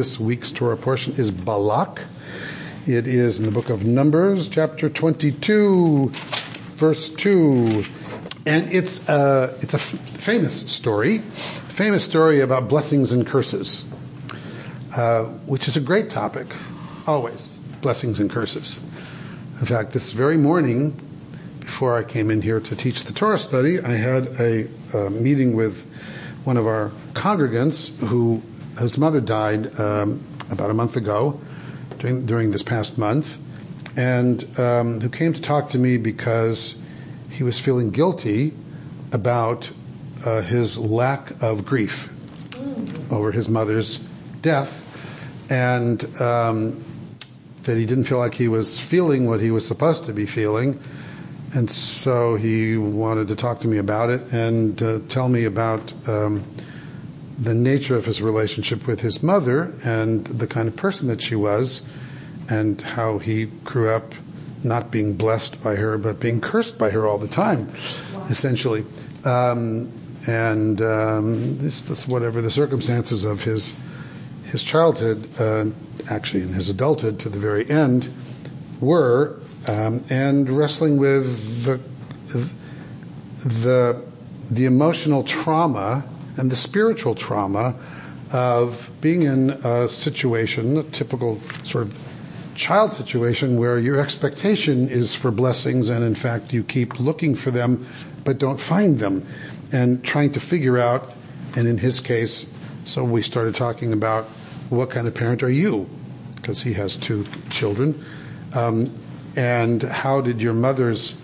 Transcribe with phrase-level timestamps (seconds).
[0.00, 2.04] This week's Torah portion is Balak.
[2.86, 6.08] It is in the book of Numbers, chapter 22,
[6.76, 7.84] verse 2.
[8.46, 13.84] And it's a, it's a f- famous story, famous story about blessings and curses,
[14.96, 16.46] uh, which is a great topic,
[17.06, 18.78] always, blessings and curses.
[19.60, 20.92] In fact, this very morning,
[21.58, 25.54] before I came in here to teach the Torah study, I had a, a meeting
[25.54, 25.86] with
[26.44, 28.42] one of our congregants who
[28.80, 31.38] whose mother died um, about a month ago
[31.98, 33.38] during, during this past month,
[33.96, 36.76] and um, who came to talk to me because
[37.28, 38.54] he was feeling guilty
[39.12, 39.70] about
[40.24, 42.10] uh, his lack of grief
[43.10, 43.98] over his mother's
[44.40, 44.78] death,
[45.50, 46.82] and um,
[47.64, 50.82] that he didn't feel like he was feeling what he was supposed to be feeling.
[51.52, 55.92] And so he wanted to talk to me about it and uh, tell me about
[56.08, 56.44] um,
[57.40, 61.34] the nature of his relationship with his mother and the kind of person that she
[61.34, 61.88] was,
[62.48, 64.14] and how he grew up
[64.62, 67.66] not being blessed by her, but being cursed by her all the time,
[68.12, 68.26] wow.
[68.28, 68.84] essentially.
[69.24, 69.90] Um,
[70.28, 73.72] and um, this, this, whatever the circumstances of his
[74.50, 75.66] his childhood, uh,
[76.10, 78.12] actually in his adulthood to the very end,
[78.80, 81.80] were, um, and wrestling with the
[83.48, 84.04] the
[84.50, 86.04] the emotional trauma
[86.40, 87.74] and the spiritual trauma
[88.32, 91.98] of being in a situation, a typical sort of
[92.54, 97.50] child situation where your expectation is for blessings and in fact you keep looking for
[97.50, 97.86] them
[98.24, 99.26] but don't find them
[99.72, 101.12] and trying to figure out
[101.56, 102.52] and in his case
[102.84, 104.24] so we started talking about
[104.68, 105.88] what kind of parent are you
[106.36, 108.04] because he has two children
[108.52, 108.92] um,
[109.36, 111.18] and how did your mother's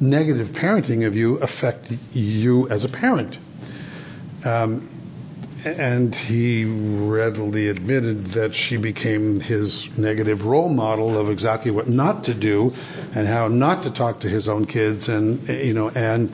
[0.00, 3.38] negative parenting of you affect you as a parent
[4.46, 4.88] um,
[5.64, 12.24] and he readily admitted that she became his negative role model of exactly what not
[12.24, 12.72] to do
[13.14, 16.32] and how not to talk to his own kids and you know and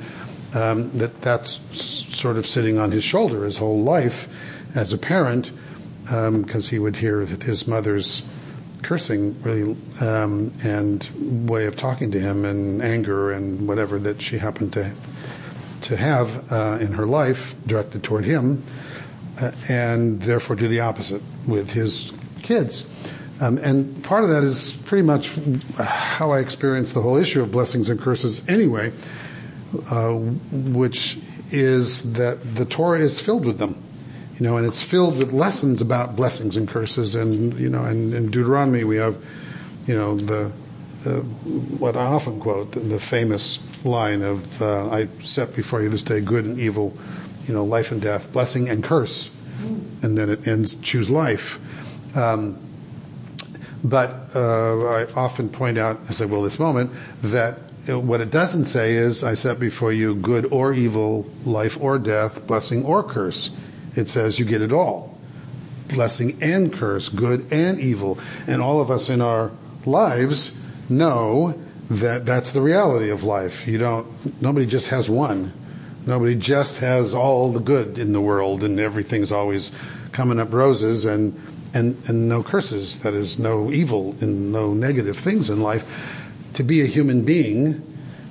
[0.54, 4.28] um, that that's sort of sitting on his shoulder his whole life
[4.76, 5.50] as a parent
[6.04, 8.22] because um, he would hear his mother's
[8.82, 11.08] cursing really um, and
[11.48, 14.92] way of talking to him and anger and whatever that she happened to
[15.82, 18.62] to have uh, in her life directed toward him,
[19.40, 22.12] uh, and therefore do the opposite with his
[22.42, 22.86] kids.
[23.40, 25.34] Um, and part of that is pretty much
[25.78, 28.92] how I experience the whole issue of blessings and curses anyway,
[29.90, 31.18] uh, which
[31.50, 33.82] is that the Torah is filled with them.
[34.38, 37.14] You know, and it's filled with lessons about blessings and curses.
[37.14, 39.22] And, you know, and in Deuteronomy we have,
[39.86, 40.52] you know, the,
[41.06, 41.20] uh,
[41.78, 46.20] what I often quote, the famous line of uh, I set before you this day
[46.20, 46.96] good and evil,
[47.46, 49.30] you know, life and death, blessing and curse,
[50.02, 51.58] and then it ends choose life.
[52.16, 52.58] Um,
[53.84, 58.66] but uh, I often point out, as I will this moment, that what it doesn't
[58.66, 63.50] say is I set before you good or evil, life or death, blessing or curse.
[63.96, 65.18] It says you get it all.
[65.88, 68.18] Blessing and curse, good and evil.
[68.46, 69.50] And all of us in our
[69.84, 70.54] lives
[70.88, 71.60] know
[71.90, 73.66] that that's the reality of life.
[73.66, 75.52] You don't, nobody just has one.
[76.06, 79.70] Nobody just has all the good in the world and everything's always
[80.10, 81.40] coming up roses and,
[81.74, 82.98] and, and no curses.
[82.98, 86.18] That is, no evil and no negative things in life.
[86.54, 87.82] To be a human being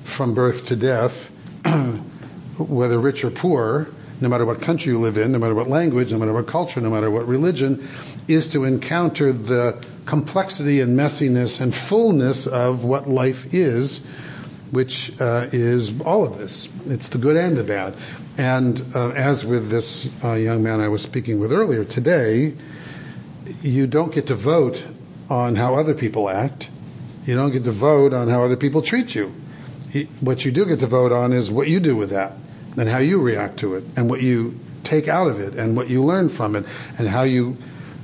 [0.04, 1.30] from birth to death,
[2.58, 3.88] whether rich or poor,
[4.20, 6.82] no matter what country you live in, no matter what language, no matter what culture,
[6.82, 7.88] no matter what religion,
[8.28, 14.06] is to encounter the complexity and messiness and fullness of what life is,
[14.72, 16.68] which uh, is all of this.
[16.86, 17.96] It's the good and the bad.
[18.38, 22.54] And uh, as with this uh, young man I was speaking with earlier today,
[23.62, 24.84] you don't get to vote
[25.30, 26.70] on how other people act.
[27.26, 29.34] You don't get to vote on how other people treat you.
[30.22, 32.34] What you do get to vote on is what you do with that
[32.78, 35.90] and how you react to it and what you take out of it and what
[35.90, 36.66] you learn from it
[36.98, 37.58] and how you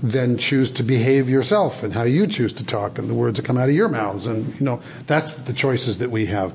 [0.03, 3.46] then choose to behave yourself and how you choose to talk and the words that
[3.46, 4.26] come out of your mouths.
[4.28, 6.53] And, you know, that's the choices that we have.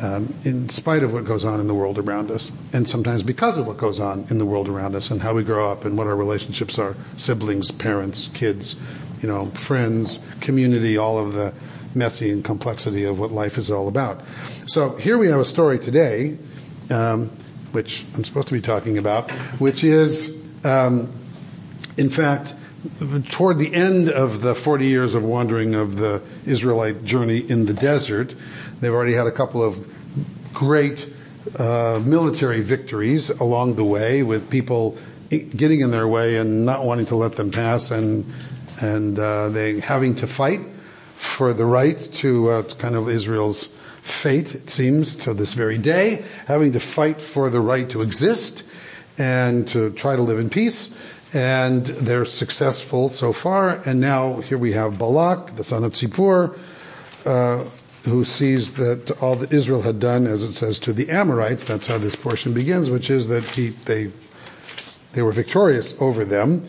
[0.00, 3.56] Um, in spite of what goes on in the world around us, and sometimes because
[3.56, 5.96] of what goes on in the world around us, and how we grow up, and
[5.96, 8.74] what our relationships are siblings, parents, kids,
[9.22, 11.54] you know, friends, community, all of the
[11.94, 14.20] messy and complexity of what life is all about.
[14.66, 16.36] So here we have a story today,
[16.90, 17.28] um,
[17.70, 19.30] which I'm supposed to be talking about,
[19.60, 21.12] which is, um,
[21.96, 22.54] in fact,
[23.30, 27.74] toward the end of the 40 years of wandering of the Israelite journey in the
[27.74, 28.34] desert,
[28.80, 29.86] they've already had a couple of
[30.52, 31.08] great
[31.58, 34.96] uh, military victories along the way with people
[35.30, 38.30] getting in their way and not wanting to let them pass, and
[38.80, 40.60] and uh, they having to fight
[41.14, 43.66] for the right to uh, kind of Israel's
[44.02, 44.54] fate.
[44.54, 48.64] It seems to this very day, having to fight for the right to exist
[49.18, 50.94] and to try to live in peace.
[51.34, 53.80] And they're successful so far.
[53.86, 56.58] And now here we have Balak, the son of Zippor,
[57.24, 57.64] uh,
[58.04, 61.64] who sees that all that Israel had done, as it says, to the Amorites.
[61.64, 64.10] That's how this portion begins, which is that he, they
[65.12, 66.66] they were victorious over them.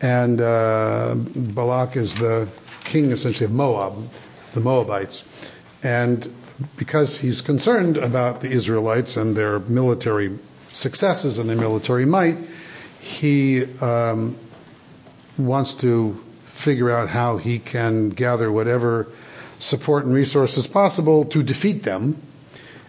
[0.00, 2.48] And uh, Balak is the
[2.84, 4.08] king, essentially, of Moab,
[4.52, 5.24] the Moabites.
[5.82, 6.32] And
[6.76, 10.38] because he's concerned about the Israelites and their military
[10.68, 12.38] successes and their military might,
[13.02, 14.38] he um,
[15.36, 16.14] wants to
[16.46, 19.08] figure out how he can gather whatever
[19.58, 22.16] support and resources possible to defeat them.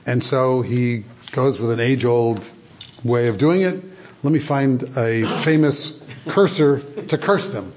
[0.05, 2.47] And so he goes with an age old
[3.03, 3.83] way of doing it.
[4.21, 7.73] Let me find a famous curser to curse them.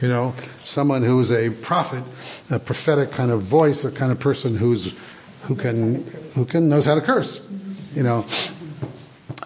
[0.00, 2.02] You know, someone who's a prophet,
[2.50, 4.96] a prophetic kind of voice, a kind of person who's
[5.42, 6.04] who can
[6.34, 7.46] who can knows how to curse.
[7.92, 8.26] You know,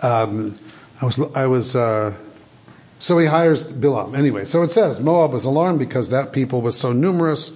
[0.03, 0.59] um,
[1.03, 2.15] I was I was uh,
[3.01, 4.45] so he hires Bilam anyway.
[4.45, 7.53] So it says Moab was alarmed because that people was so numerous.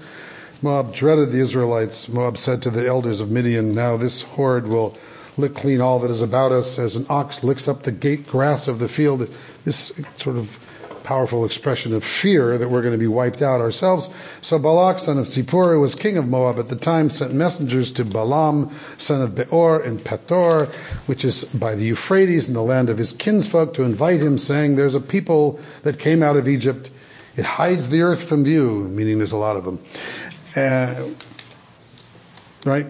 [0.63, 2.09] Moab dreaded the Israelites.
[2.09, 4.97] Moab said to the elders of Midian, "Now this horde will."
[5.39, 8.69] lick clean all that is about us as an ox licks up the gate grass
[8.69, 9.29] of the field.
[9.65, 10.66] This sort of
[11.07, 14.11] powerful expression of fear that we're going to be wiped out ourselves.
[14.41, 17.93] So Balak, son of Zippor, who was king of Moab at the time, sent messengers
[17.93, 20.67] to Balaam, son of Beor, in Petor,
[21.07, 24.75] which is by the Euphrates in the land of his kinsfolk, to invite him, saying,
[24.75, 26.91] There's a people that came out of Egypt.
[27.37, 29.81] It hides the earth from view, meaning there's a lot of them.
[30.57, 31.09] Uh,
[32.65, 32.87] right?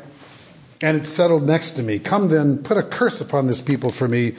[0.80, 1.98] And it's settled next to me.
[1.98, 4.36] Come then, put a curse upon this people for me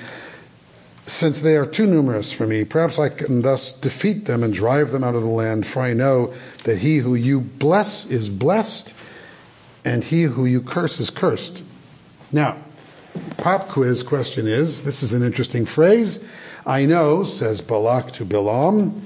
[1.07, 4.91] since they are too numerous for me, perhaps I can thus defeat them and drive
[4.91, 6.33] them out of the land, for I know
[6.65, 8.93] that he who you bless is blessed,
[9.85, 11.63] and he who you curse is cursed.
[12.31, 12.57] Now,
[13.37, 16.23] pop quiz question is this is an interesting phrase.
[16.65, 18.99] I know, says Balak to Bilam,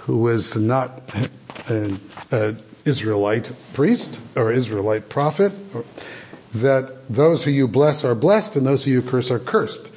[0.00, 1.00] who was not
[1.68, 2.00] an
[2.84, 5.52] Israelite priest or Israelite prophet,
[6.54, 9.89] that those who you bless are blessed and those who you curse are cursed.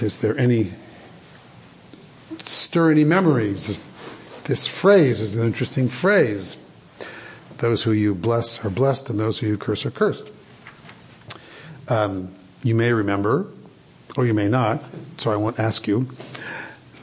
[0.00, 0.72] Is there any
[2.38, 3.84] stir any memories?
[4.44, 6.56] This phrase is an interesting phrase.
[7.58, 10.28] Those who you bless are blessed, and those who you curse are cursed.
[11.88, 13.46] Um, you may remember,
[14.16, 14.82] or you may not,
[15.18, 16.08] so I won't ask you,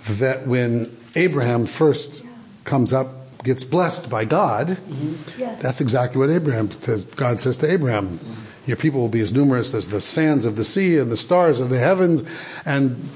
[0.10, 2.24] that when Abraham first
[2.64, 3.08] comes up,
[3.44, 5.40] gets blessed by God, mm-hmm.
[5.40, 5.62] yes.
[5.62, 7.06] that's exactly what Abraham says.
[7.06, 8.49] God says to Abraham, mm-hmm.
[8.70, 11.60] Your people will be as numerous as the sands of the sea and the stars
[11.60, 12.24] of the heavens,
[12.68, 13.10] and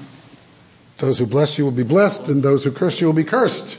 [0.96, 3.78] those who bless you will be blessed, and those who curse you will be cursed.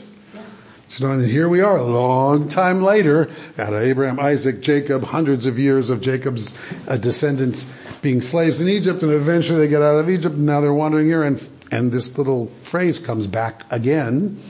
[0.88, 3.28] So and here we are, a long time later,
[3.58, 6.56] out of Abraham, Isaac, Jacob, hundreds of years of Jacob's
[6.88, 7.70] uh, descendants
[8.00, 11.04] being slaves in Egypt, and eventually they get out of Egypt, and now they're wandering
[11.04, 14.40] here, and and this little phrase comes back again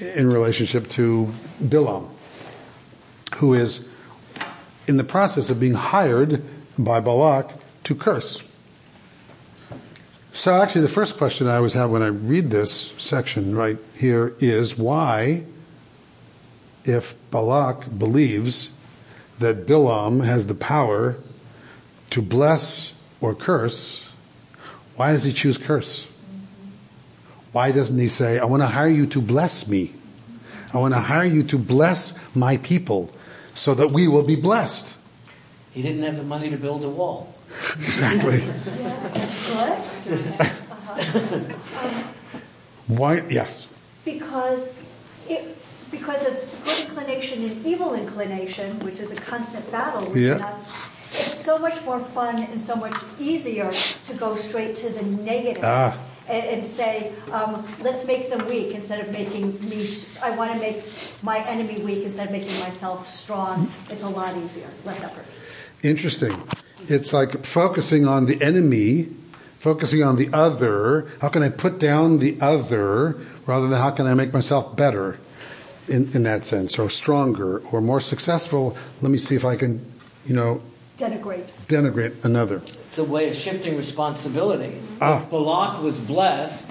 [0.00, 1.32] in relationship to
[1.62, 2.08] Bilam,
[3.36, 3.88] who is
[4.86, 6.42] in the process of being hired
[6.78, 7.50] by Balak
[7.84, 8.48] to curse.
[10.32, 14.34] So actually the first question I always have when I read this section right here
[14.40, 15.44] is why,
[16.84, 18.72] if Balak believes
[19.38, 21.16] that Bilam has the power
[22.10, 24.10] to bless or curse,
[24.96, 26.06] why does he choose curse?
[27.52, 29.94] Why doesn't he say, I want to hire you to bless me?
[30.72, 33.12] I want to hire you to bless my people
[33.54, 34.94] so that we will be blessed.
[35.72, 37.34] He didn't have the money to build a wall.
[37.76, 38.40] Exactly.
[42.88, 43.22] Why?
[43.30, 43.68] Yes.
[44.04, 44.70] Because
[45.28, 45.56] it,
[45.90, 46.34] because of
[46.64, 50.46] good inclination and evil inclination, which is a constant battle within yeah.
[50.46, 50.68] us,
[51.12, 55.64] it's so much more fun and so much easier to go straight to the negative.
[55.64, 55.96] Ah
[56.28, 59.86] and, and say, um, let's make them weak instead of making me,
[60.22, 60.84] I want to make
[61.22, 63.70] my enemy weak instead of making myself strong.
[63.90, 65.26] It's a lot easier, less effort.
[65.82, 66.42] Interesting.
[66.88, 69.08] It's like focusing on the enemy,
[69.58, 71.10] focusing on the other.
[71.20, 75.18] How can I put down the other rather than how can I make myself better
[75.88, 78.76] in, in that sense, or stronger, or more successful?
[79.02, 79.84] Let me see if I can,
[80.26, 80.62] you know,
[80.96, 81.46] denigrate.
[81.68, 82.62] Denigrate another.
[82.94, 84.80] It's a way of shifting responsibility.
[85.00, 85.20] Ah.
[85.20, 86.70] If Balak was blessed,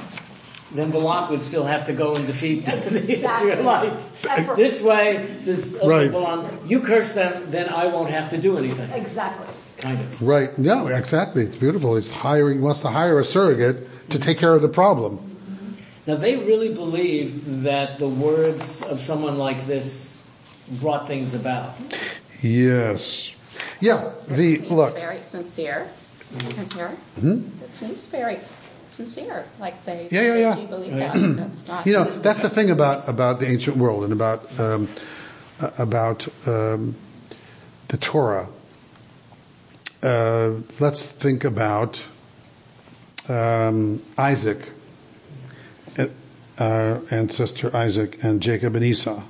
[0.73, 2.99] then Balak would still have to go and defeat exactly.
[3.01, 3.13] the
[3.57, 4.21] Israelites.
[4.55, 6.09] This way, says, okay, right.
[6.09, 8.89] Balak, you curse them, then I won't have to do anything.
[8.91, 9.47] Exactly.
[9.79, 10.21] Kind of.
[10.21, 10.57] Right.
[10.57, 11.43] No, exactly.
[11.43, 11.97] It's beautiful.
[11.97, 15.19] He's hiring, he wants to hire a surrogate to take care of the problem.
[16.07, 20.23] Now, they really believed that the words of someone like this
[20.71, 21.75] brought things about.
[22.41, 23.35] Yes.
[23.81, 24.95] Yeah, the look.
[24.95, 25.89] Very sincere.
[26.33, 27.63] Mm-hmm.
[27.63, 28.39] It seems very
[28.89, 29.45] sincere.
[29.59, 30.55] Like they, yeah, yeah, yeah.
[30.55, 31.13] do believe that.
[31.37, 31.85] that's not.
[31.87, 34.87] You know, that's the thing about about the ancient world and about um,
[35.77, 36.95] about um,
[37.89, 38.47] the Torah.
[40.01, 42.05] Uh, let's think about
[43.29, 44.69] um, Isaac,
[46.57, 49.23] uh, ancestor Isaac, and Jacob and Esau.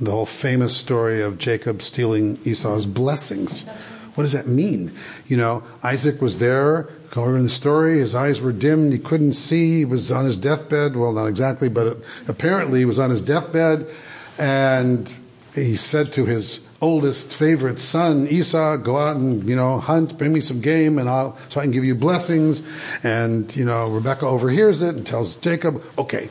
[0.00, 3.64] The whole famous story of Jacob stealing Esau's blessings.
[4.14, 4.92] What does that mean?
[5.26, 9.34] You know, Isaac was there, over in the story, his eyes were dimmed, he couldn't
[9.34, 10.96] see, he was on his deathbed.
[10.96, 13.86] Well, not exactly, but apparently he was on his deathbed,
[14.38, 15.12] and
[15.54, 20.32] he said to his oldest favorite son, Esau, go out and, you know, hunt, bring
[20.32, 22.62] me some game and I'll, so I can give you blessings.
[23.04, 26.28] And, you know, Rebecca overhears it and tells Jacob, okay,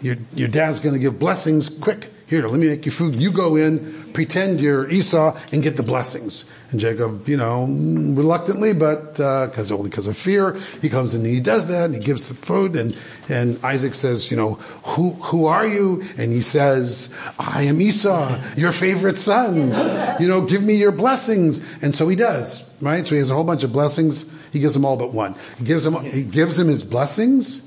[0.00, 1.68] your, your dad's going to give blessings.
[1.68, 3.14] Quick, here, let me make you food.
[3.14, 6.44] You go in, pretend you're Esau and get the blessings.
[6.70, 11.22] And Jacob, you know, reluctantly, but because uh, only because of fear, he comes in
[11.22, 12.98] and he does that, and he gives the food, and
[13.30, 14.54] and Isaac says, you know,
[14.84, 16.02] who who are you?
[16.18, 17.08] And he says,
[17.38, 19.72] I am Esau, your favorite son.
[20.20, 21.64] You know, give me your blessings.
[21.80, 23.06] And so he does, right?
[23.06, 24.26] So he has a whole bunch of blessings.
[24.52, 25.34] He gives them all but one.
[25.56, 27.62] He gives him he gives him his blessings.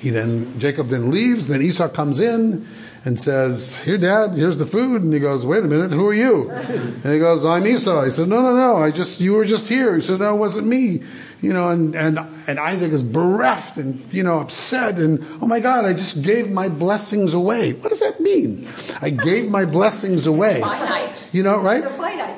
[0.00, 1.48] He then Jacob then leaves.
[1.48, 2.66] Then Esau comes in
[3.06, 5.02] and says, Here, Dad, here's the food.
[5.02, 6.50] And he goes, Wait a minute, who are you?
[6.50, 8.04] And he goes, I'm Esau.
[8.04, 9.94] He said, No, no, no, I just, you were just here.
[9.94, 11.02] He said, No, it wasn't me.
[11.40, 15.60] You know, and, and, and Isaac is bereft and, you know, upset and, oh my
[15.60, 17.74] God, I just gave my blessings away.
[17.74, 18.66] What does that mean?
[19.00, 20.60] I gave my blessings away.
[20.60, 21.28] Finite.
[21.32, 21.84] You know, right?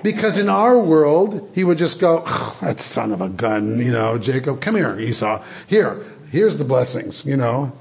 [0.03, 3.93] Because in our world, he would just go, oh, that son of a gun, you
[3.93, 5.43] know, Jacob, come here, Esau.
[5.67, 7.73] Here, here's the blessings, you know.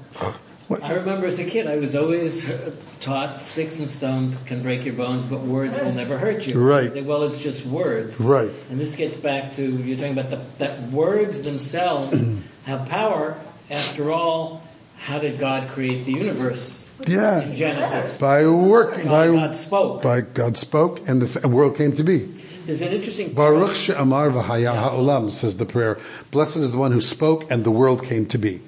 [0.68, 0.84] What?
[0.84, 2.70] I remember as a kid, I was always uh,
[3.00, 6.60] taught sticks and stones can break your bones, but words will never hurt you.
[6.60, 6.92] Right.
[6.92, 8.20] Say, well, it's just words.
[8.20, 8.52] Right.
[8.68, 12.22] And this gets back to you're talking about the, that words themselves
[12.64, 13.36] have power.
[13.70, 14.62] After all,
[14.98, 16.90] how did God create the universe?
[17.06, 17.40] Yeah.
[17.40, 18.18] In Genesis.
[18.18, 18.94] By work.
[18.96, 20.02] God, by, God spoke.
[20.02, 22.18] By God spoke, and the world came to be.
[22.66, 23.32] There's an interesting.
[23.32, 25.98] Baruch she'amar v'haya ha'olam says the prayer.
[26.30, 28.60] Blessed is the one who spoke, and the world came to be.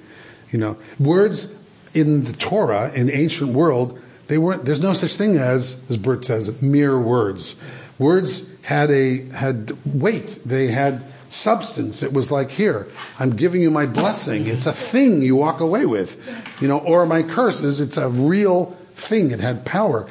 [0.51, 1.55] You know, words
[1.93, 5.97] in the Torah, in the ancient world, they weren't, there's no such thing as, as
[5.97, 7.61] Bert says, mere words.
[7.99, 10.39] Words had a, had weight.
[10.45, 12.03] They had substance.
[12.03, 12.87] It was like, here,
[13.19, 14.47] I'm giving you my blessing.
[14.47, 16.61] It's a thing you walk away with.
[16.61, 19.31] You know, or my curses, it's a real thing.
[19.31, 20.07] It had power.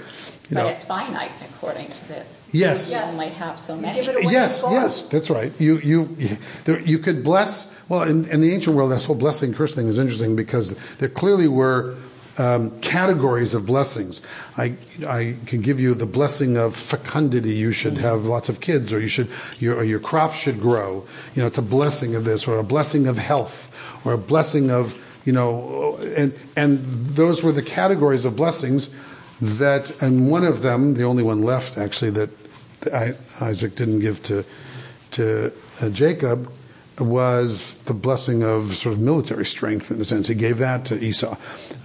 [0.49, 0.69] You but know.
[0.69, 2.91] it's finite according to the Yes.
[2.91, 4.01] You only have so many.
[4.01, 5.53] Yes, yes, that's right.
[5.61, 9.53] You you you, you could bless well, in, in, the ancient world, this whole blessing
[9.53, 11.97] curse thing is interesting because there clearly were
[12.39, 14.23] um, categories of blessings.
[14.57, 17.51] I, I can give you the blessing of fecundity.
[17.51, 19.29] You should have lots of kids, or you should,
[19.59, 21.05] your, or your crop should grow.
[21.35, 23.75] You know, it's a blessing of this, or a blessing of health,
[24.07, 28.89] or a blessing of, you know, and, and those were the categories of blessings
[29.43, 32.31] that, and one of them, the only one left actually that
[33.41, 34.45] Isaac didn't give to,
[35.11, 36.53] to uh, Jacob,
[37.00, 40.28] was the blessing of sort of military strength in a sense.
[40.28, 41.37] He gave that to Esau,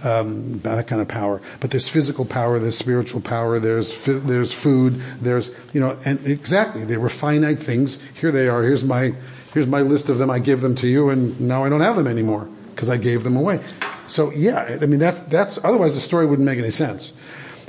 [0.04, 1.40] um, that kind of power.
[1.60, 6.84] But there's physical power, there's spiritual power, there's there's food, there's you know, and exactly
[6.84, 7.98] they were finite things.
[8.20, 8.62] Here they are.
[8.62, 9.14] Here's my
[9.54, 10.30] here's my list of them.
[10.30, 13.24] I give them to you, and now I don't have them anymore because I gave
[13.24, 13.64] them away.
[14.08, 17.12] So yeah, I mean that's that's otherwise the story wouldn't make any sense.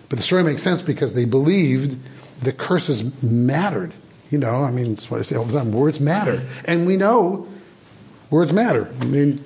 [0.10, 2.00] But the story makes sense because they believed
[2.42, 3.94] the curses mattered.
[4.30, 5.72] You know, I mean, that's what I say all the time.
[5.72, 7.48] Words matter, and we know
[8.30, 8.94] words matter.
[9.02, 9.44] I mean,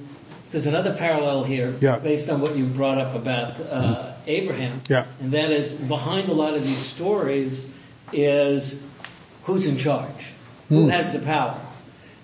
[0.51, 1.97] there's another parallel here, yeah.
[1.99, 5.05] based on what you brought up about uh, Abraham, yeah.
[5.19, 7.71] and that is behind a lot of these stories
[8.11, 8.81] is
[9.43, 10.33] who's in charge,
[10.69, 10.91] who mm.
[10.91, 11.59] has the power.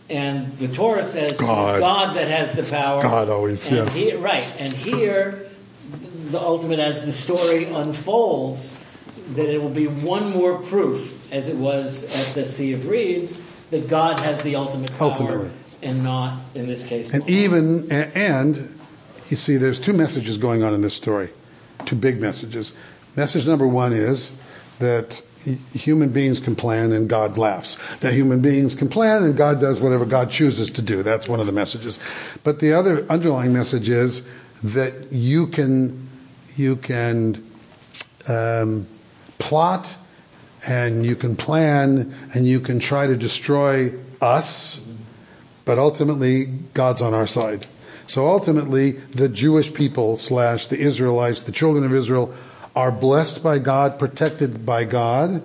[0.10, 1.80] And the Torah says God.
[1.80, 3.02] God that has the power.
[3.02, 3.96] God always, and yes.
[3.96, 4.50] Here, right.
[4.58, 5.50] And here,
[6.30, 8.77] the ultimate, as the story unfolds,
[9.36, 13.40] that it will be one more proof as it was at the Sea of Reeds,
[13.72, 15.52] that God has the ultimate power Ultimately.
[15.84, 18.78] and not, in this case, and even and
[19.30, 21.30] you see, there's two messages going on in this story,
[21.86, 22.72] two big messages.
[23.16, 24.38] Message number one is
[24.80, 25.22] that
[25.74, 27.78] human beings can plan and God laughs.
[28.00, 31.04] That human beings can plan and God does whatever God chooses to do.
[31.04, 32.00] That's one of the messages.
[32.44, 34.26] But the other underlying message is
[34.64, 36.10] that you can
[36.56, 37.46] you can
[38.28, 38.88] um,
[39.38, 39.96] plot
[40.68, 44.80] and you can plan and you can try to destroy us,
[45.66, 47.68] but ultimately God's on our side.
[48.08, 52.34] So ultimately, the Jewish people slash the Israelites, the children of Israel,
[52.74, 55.42] are blessed by God, protected by God,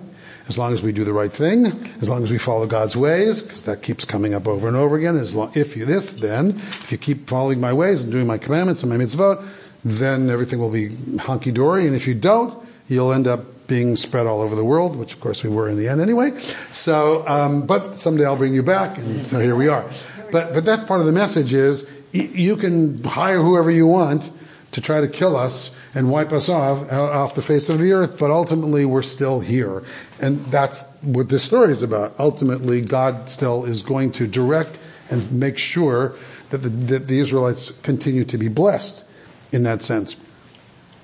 [0.47, 1.65] as long as we do the right thing,
[2.01, 4.95] as long as we follow God's ways, because that keeps coming up over and over
[4.97, 5.17] again.
[5.17, 8.37] As long, if you this, then if you keep following my ways and doing my
[8.37, 9.45] commandments and my mitzvot,
[9.83, 11.85] then everything will be hunky dory.
[11.85, 12.57] And if you don't,
[12.87, 15.77] you'll end up being spread all over the world, which of course we were in
[15.77, 16.37] the end anyway.
[16.69, 19.85] So, um, but someday I'll bring you back, and so here we are.
[20.31, 24.31] But but that's part of the message is you can hire whoever you want
[24.71, 28.17] to try to kill us and wipe us off off the face of the earth,
[28.17, 29.83] but ultimately we're still here.
[30.19, 32.15] And that's what this story is about.
[32.19, 34.79] Ultimately, God still is going to direct
[35.09, 36.15] and make sure
[36.49, 39.03] that the, that the Israelites continue to be blessed
[39.51, 40.15] in that sense.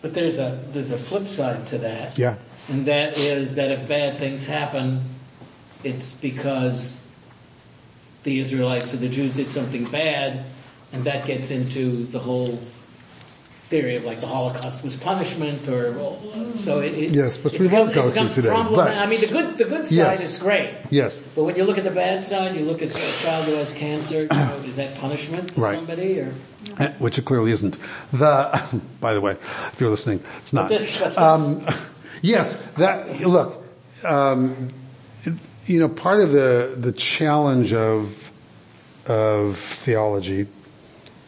[0.02, 2.18] But there's a there's a flip side to that.
[2.18, 2.36] Yeah.
[2.70, 5.02] And that is that if bad things happen,
[5.84, 7.02] it's because
[8.24, 10.46] the Israelites or the Jews did something bad,
[10.92, 12.60] and that gets into the whole
[13.70, 15.94] theory of like the Holocaust was punishment, or
[16.56, 16.94] so it.
[16.94, 18.50] it yes, but we won't go to today.
[18.50, 20.76] But, I mean, the good the good side yes, is great.
[20.90, 21.22] Yes.
[21.22, 23.74] But when you look at the bad side, you look at a child who has
[23.74, 24.24] cancer.
[24.24, 25.76] You know, is that punishment to right.
[25.76, 26.34] somebody, or?
[26.80, 27.78] Eh, which it clearly isn't.
[28.12, 30.72] The, by the way, if you're listening, it's not.
[31.18, 31.66] Um,
[32.22, 33.66] yes, that look.
[34.06, 34.70] Um,
[35.66, 38.32] you know, part of the the challenge of
[39.08, 40.48] of theology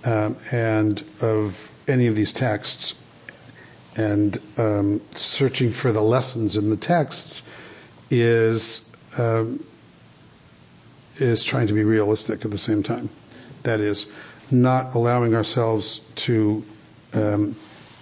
[0.04, 2.96] um, and of any of these texts
[3.96, 7.44] and um, searching for the lessons in the texts
[8.10, 9.64] is um,
[11.18, 13.10] is trying to be realistic at the same time.
[13.64, 14.12] That is,
[14.50, 16.66] not allowing ourselves to
[17.14, 17.56] um,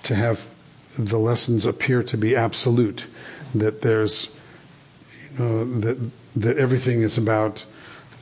[0.03, 0.47] to have
[0.97, 3.07] the lessons appear to be absolute.
[3.55, 4.29] That there's
[5.37, 7.65] you know that that everything is about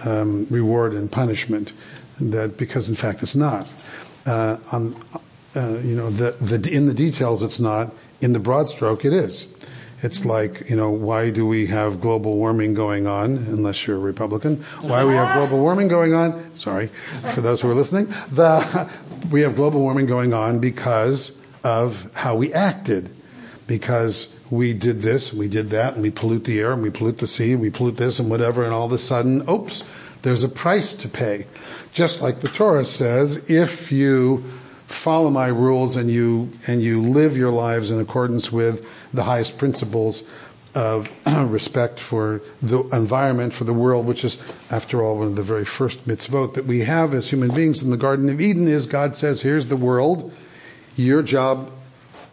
[0.06, 1.74] um, reward and punishment.
[2.20, 3.72] That because in fact it's not.
[4.26, 4.96] Uh, on
[5.58, 7.94] uh, you know, the, the, in the details it's not.
[8.22, 9.48] In the broad stroke, it is.
[10.04, 14.00] It's like, you know, why do we have global warming going on, unless you're a
[14.00, 14.58] Republican?
[14.82, 16.56] Why we have global warming going on?
[16.56, 16.88] Sorry,
[17.34, 18.06] for those who are listening.
[18.32, 18.92] The,
[19.32, 23.09] we have global warming going on because of how we acted.
[23.67, 27.17] Because we did this, we did that, and we pollute the air, and we pollute
[27.17, 29.83] the sea, and we pollute this and whatever, and all of a sudden, oops,
[30.22, 31.46] there's a price to pay.
[31.93, 34.43] Just like the Torah says, if you
[34.87, 39.57] follow my rules and you and you live your lives in accordance with the highest
[39.57, 40.24] principles
[40.74, 44.37] of respect for the environment, for the world, which is,
[44.70, 47.89] after all, one of the very first mitzvot that we have as human beings in
[47.89, 50.31] the Garden of Eden is God says, here's the world.
[50.98, 51.72] Your job,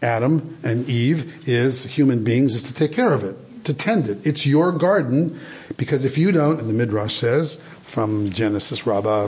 [0.01, 4.25] Adam and Eve, is human beings, is to take care of it, to tend it.
[4.27, 5.39] It's your garden,
[5.77, 9.27] because if you don't, and the Midrash says, from Genesis Rabbah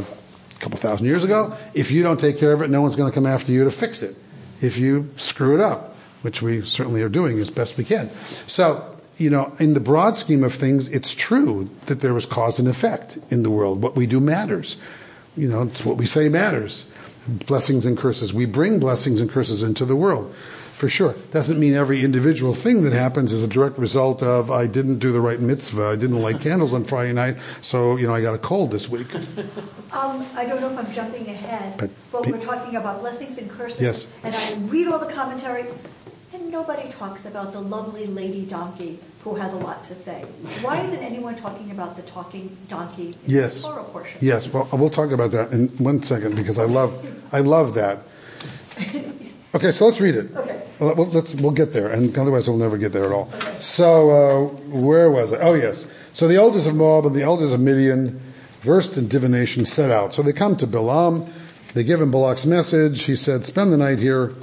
[0.58, 1.56] a couple thousand years ago.
[1.74, 3.72] If you don't take care of it, no one's going to come after you to
[3.72, 4.16] fix it.
[4.62, 8.10] If you screw it up, which we certainly are doing as best we can.
[8.48, 8.84] So,
[9.18, 12.68] you know, in the broad scheme of things, it's true that there was cause and
[12.68, 13.82] effect in the world.
[13.82, 14.78] What we do matters.
[15.36, 16.90] You know, it's what we say matters.
[17.28, 18.34] Blessings and curses.
[18.34, 20.34] We bring blessings and curses into the world
[20.78, 21.16] for sure.
[21.32, 25.12] Doesn't mean every individual thing that happens is a direct result of I didn't do
[25.12, 28.36] the right mitzvah, I didn't light candles on Friday night, so you know I got
[28.36, 29.08] a cold this week.
[29.94, 33.50] Um, I don't know if I'm jumping ahead, but, but we're talking about blessings and
[33.50, 33.82] curses.
[33.82, 34.08] Yes.
[34.22, 35.66] And I read all the commentary,
[36.52, 40.22] nobody talks about the lovely lady donkey who has a lot to say.
[40.62, 43.62] Why isn't anyone talking about the talking donkey in yes.
[43.62, 44.20] the Torah portion?
[44.22, 44.48] Yes.
[44.48, 48.00] Well, we'll talk about that in one second because I love I love that.
[49.56, 50.36] Okay, so let's read it.
[50.36, 50.62] Okay.
[50.80, 53.32] Well, let's we'll get there, and otherwise we'll never get there at all.
[53.34, 53.58] Okay.
[53.60, 55.40] So uh, where was it?
[55.42, 55.88] Oh yes.
[56.14, 58.20] So the elders of Moab and the elders of Midian,
[58.62, 60.14] versed in divination, set out.
[60.14, 61.32] So they come to Balaam.
[61.74, 63.04] They give him Balak's message.
[63.04, 64.34] He said, "Spend the night here,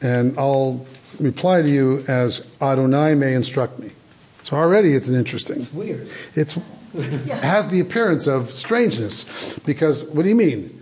[0.00, 0.86] and I'll
[1.18, 3.92] reply to you as Adonai may instruct me."
[4.42, 5.62] So already it's an interesting.
[5.62, 6.08] It's weird.
[6.34, 6.56] It's
[6.94, 10.72] it has the appearance of strangeness because what do you mean?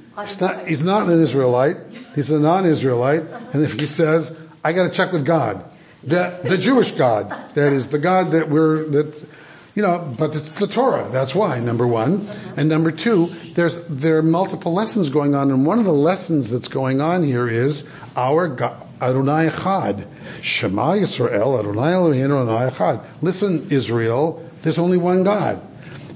[0.41, 1.77] Not, he's not an Israelite.
[2.15, 5.65] He's a non-Israelite, and if he says, "I got to check with God,"
[6.05, 9.27] the the Jewish God, that is the God that we're that,
[9.75, 11.09] you know, but it's the Torah.
[11.11, 15.67] That's why number one, and number two, there's there are multiple lessons going on, and
[15.67, 20.07] one of the lessons that's going on here is our God, Adonai Echad,
[20.43, 23.05] Shema Yisrael, Adonai Eloheinu, Adonai Echad.
[23.23, 25.61] Listen, Israel, there's only one God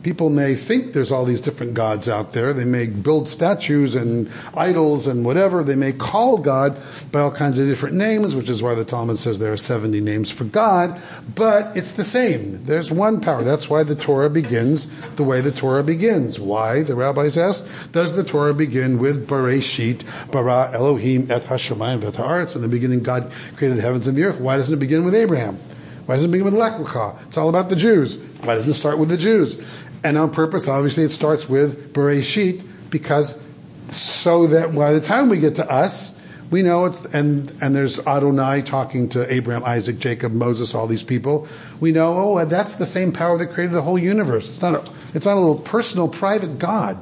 [0.08, 2.54] people may think there's all these different gods out there.
[2.54, 5.62] They may build statues and idols and whatever.
[5.62, 6.80] They may call God
[7.12, 10.00] by all kinds of different names, which is why the Talmud says there are 70
[10.00, 10.98] names for God,
[11.34, 12.64] but it's the same.
[12.64, 13.42] There's one power.
[13.44, 16.40] That's why the Torah begins the way the Torah begins.
[16.40, 22.14] Why, the rabbis ask, does the Torah begin with Bereshit, bara Elohim et hashemayim et
[22.14, 22.56] haaretz?
[22.56, 24.40] In the beginning, God created the heavens and the earth.
[24.40, 25.60] Why doesn't it begin with Abraham?
[26.06, 27.20] Why doesn't it begin with Lech Lecha?
[27.26, 28.16] It's all about the Jews.
[28.40, 29.62] Why doesn't it start with the Jews?
[30.04, 33.42] And on purpose, obviously, it starts with Bereshit because
[33.90, 36.14] so that by the time we get to us,
[36.50, 41.02] we know it's and and there's Adonai talking to Abraham, Isaac, Jacob, Moses, all these
[41.02, 41.46] people.
[41.80, 44.48] We know, oh, that's the same power that created the whole universe.
[44.48, 46.98] It's not a, it's not a little personal, private God.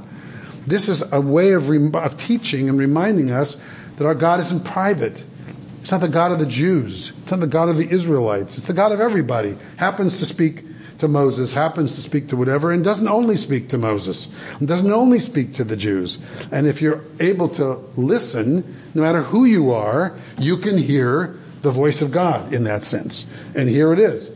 [0.66, 3.60] This is a way of, of teaching and reminding us
[3.96, 5.22] that our God isn't private.
[5.80, 7.12] It's not the God of the Jews.
[7.22, 8.58] It's not the God of the Israelites.
[8.58, 9.56] It's the God of everybody.
[9.76, 10.64] Happens to speak
[10.98, 14.92] to Moses, happens to speak to whatever, and doesn't only speak to Moses, and doesn't
[14.92, 16.18] only speak to the Jews.
[16.50, 21.70] And if you're able to listen, no matter who you are, you can hear the
[21.70, 23.26] voice of God in that sense.
[23.54, 24.34] And here it is.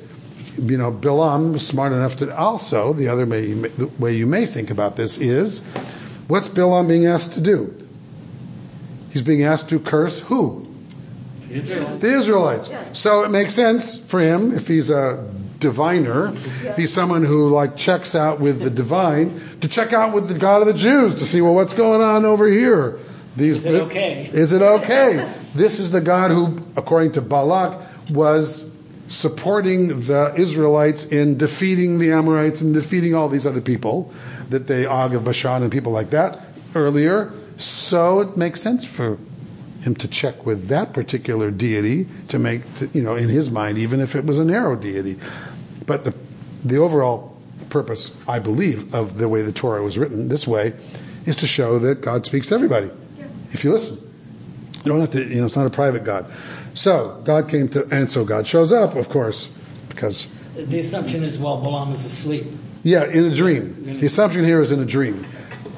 [0.58, 4.14] You know, Bilam was smart enough to also, the other way you may, the way
[4.14, 5.60] you may think about this is,
[6.28, 7.74] what's Bilam being asked to do?
[9.10, 10.64] He's being asked to curse who?
[11.48, 12.00] The Israelites.
[12.00, 12.68] The Israelites.
[12.68, 12.98] Yes.
[12.98, 15.28] So it makes sense for him if he's a
[15.60, 20.28] diviner, if he's someone who like checks out with the divine, to check out with
[20.28, 22.98] the God of the Jews to see well what's going on over here.
[23.36, 24.30] These, is it okay?
[24.32, 25.32] Is it okay?
[25.54, 28.70] this is the God who, according to Balak, was
[29.08, 34.12] supporting the Israelites in defeating the Amorites and defeating all these other people,
[34.48, 36.40] that they Og of Bashan and people like that
[36.74, 37.32] earlier.
[37.56, 39.18] So it makes sense for
[39.82, 44.00] him to check with that particular deity to make, you know, in his mind, even
[44.00, 45.18] if it was a narrow deity.
[45.90, 46.14] But the,
[46.64, 47.37] the overall
[47.68, 50.72] purpose, I believe, of the way the Torah was written this way
[51.26, 53.24] is to show that God speaks to everybody yeah.
[53.48, 53.98] if you listen.
[54.85, 56.26] You don't have to, you know, it's not a private God.
[56.74, 59.48] So God came to, and so God shows up, of course,
[59.88, 60.29] because.
[60.55, 62.46] The assumption is, well, Balaam is asleep.
[62.85, 63.98] Yeah, in a dream.
[63.98, 65.26] The assumption here is in a dream.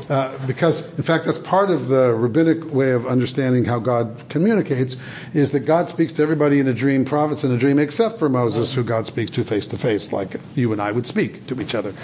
[0.08, 4.96] Uh, because, in fact, that's part of the rabbinic way of understanding how God communicates,
[5.32, 8.28] is that God speaks to everybody in a dream, prophets in a dream, except for
[8.28, 11.60] Moses, who God speaks to face to face, like you and I would speak to
[11.60, 11.94] each other,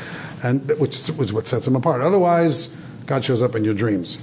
[0.42, 2.00] and which is what sets him apart.
[2.00, 2.68] Otherwise,
[3.06, 4.18] God shows up in your dreams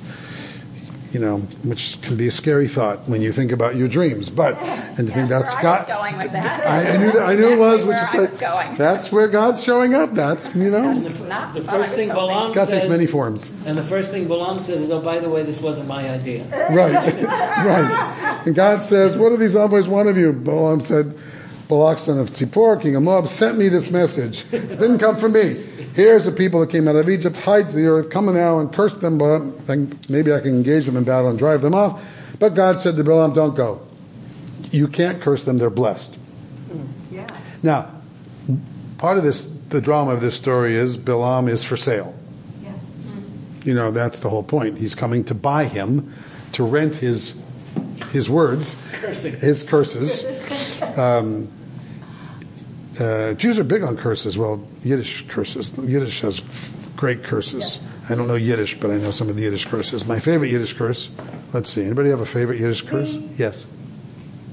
[1.15, 4.30] you know, which can be a scary thought when you think about your dreams.
[4.30, 4.62] But
[4.99, 5.88] and to think that's God.
[5.88, 6.67] going with that.
[6.67, 7.30] I, I knew that.
[7.30, 10.13] I knew it was, which is like, that's where God's showing up.
[10.13, 10.93] That's you know.
[10.93, 13.49] That's the, the first thing Balaam God says, takes many forms.
[13.65, 16.43] And the first thing Balaam says is, "Oh, by the way, this wasn't my idea."
[16.69, 18.41] Right, right.
[18.45, 21.17] And God says, "What do these envoys want of you?" Balaam said.
[21.67, 24.45] Balak son of Tzipor, king of Moab, sent me this message.
[24.51, 25.54] It didn't come from me.
[25.95, 28.95] Here's the people that came out of Egypt, hides the earth, come now and curse
[28.95, 29.41] them, but
[30.10, 32.04] maybe I can engage them in battle and drive them off.
[32.38, 33.82] But God said to Balaam, don't go.
[34.71, 36.17] You can't curse them, they're blessed.
[37.10, 37.28] Yeah.
[37.63, 37.89] Now,
[38.97, 42.13] part of this, the drama of this story is Balaam is for sale.
[42.62, 42.73] Yeah.
[43.63, 44.78] You know, that's the whole point.
[44.78, 46.13] He's coming to buy him,
[46.51, 47.41] to rent his
[48.12, 49.36] his words, Cursing.
[49.38, 50.82] his curses.
[50.97, 51.49] Um,
[52.99, 54.38] uh, Jews are big on curses.
[54.38, 55.77] Well, Yiddish curses.
[55.77, 56.41] Yiddish has
[56.95, 57.75] great curses.
[57.75, 57.93] Yes.
[58.10, 60.05] I don't know Yiddish, but I know some of the Yiddish curses.
[60.05, 61.10] My favorite Yiddish curse.
[61.53, 61.84] Let's see.
[61.84, 63.13] Anybody have a favorite Yiddish curse?
[63.13, 63.29] Me?
[63.36, 63.65] Yes.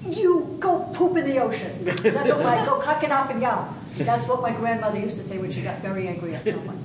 [0.07, 1.85] You go poop in the ocean.
[1.85, 3.69] That's what my go kacken off and yum.
[3.99, 6.83] That's what my grandmother used to say when she got very angry at someone.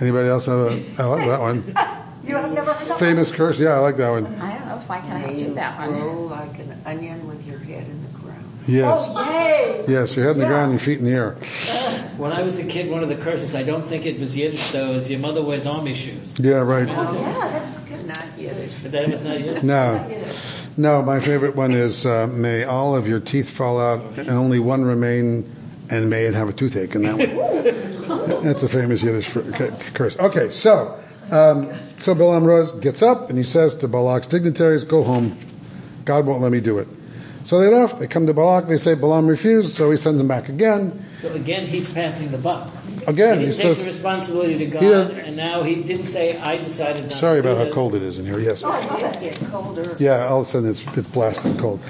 [0.00, 0.84] Anybody else have a?
[0.98, 1.74] I like that one.
[2.24, 3.36] You have never heard that Famous one?
[3.36, 3.58] curse.
[3.58, 4.26] Yeah, I like that one.
[4.26, 5.98] I don't know if I can do that one.
[5.98, 8.11] Grow like an onion with your head in the ground.
[8.66, 8.98] Yes.
[9.08, 9.84] Oh, yay!
[9.88, 10.50] Yes, your head in the Yeah.
[10.50, 11.32] ground your feet in the air.
[12.16, 14.70] When I was a kid, one of the curses, I don't think it was Yiddish
[14.70, 16.36] though, is your mother wears army shoes.
[16.38, 16.86] Yeah, right.
[16.88, 18.06] Oh, yeah, that's good.
[18.06, 18.72] Not Yiddish.
[18.82, 19.62] But that was not Yiddish.
[19.64, 20.06] No.
[20.76, 24.58] No, my favorite one is uh, may all of your teeth fall out and only
[24.58, 25.44] one remain,
[25.90, 26.94] and may it have a toothache.
[26.94, 30.18] And that one, that's a famous Yiddish fr- cu- curse.
[30.18, 30.98] Okay, so
[31.30, 35.36] um, so Balaam rose, gets up, and he says to Balak's dignitaries, "Go home.
[36.04, 36.86] God won't let me do it."
[37.44, 37.98] So they left.
[37.98, 38.66] They come to Balak.
[38.68, 41.04] They say Balaam refused, so he sends them back again.
[41.20, 42.70] So again, he's passing the buck.
[43.06, 46.06] Again, he he didn't take says, the responsibility to God, does- and now he didn't
[46.06, 48.38] say, "I decided not "Sorry to do about how this." cold it is in here."
[48.38, 48.62] Yes.
[48.64, 49.40] Oh, I love It it.
[49.40, 49.96] get colder.
[49.98, 51.80] Yeah, all of a sudden it's, it's blasting cold.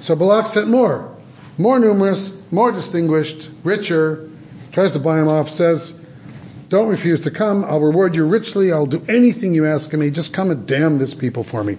[0.00, 1.10] So Balak sent more,
[1.58, 4.28] more numerous, more distinguished, richer,
[4.72, 5.92] tries to buy him off, says,
[6.70, 7.64] Don't refuse to come.
[7.66, 8.72] I'll reward you richly.
[8.72, 10.08] I'll do anything you ask of me.
[10.08, 11.76] Just come and damn this people for me.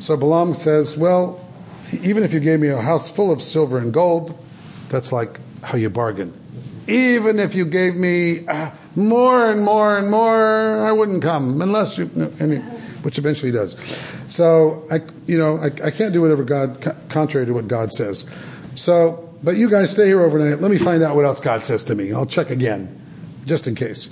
[0.00, 1.40] So Balaam says, Well,
[2.02, 4.38] even if you gave me a house full of silver and gold,
[4.88, 6.32] that's like how you bargain.
[6.86, 11.98] Even if you gave me uh, more and more and more, I wouldn't come unless
[11.98, 12.60] you, I mean,
[13.02, 13.76] which eventually does.
[14.28, 18.24] So I, you know, I, I can't do whatever God, contrary to what God says.
[18.74, 20.60] So, but you guys stay here overnight.
[20.60, 22.12] Let me find out what else God says to me.
[22.12, 23.00] I'll check again,
[23.46, 24.08] just in case.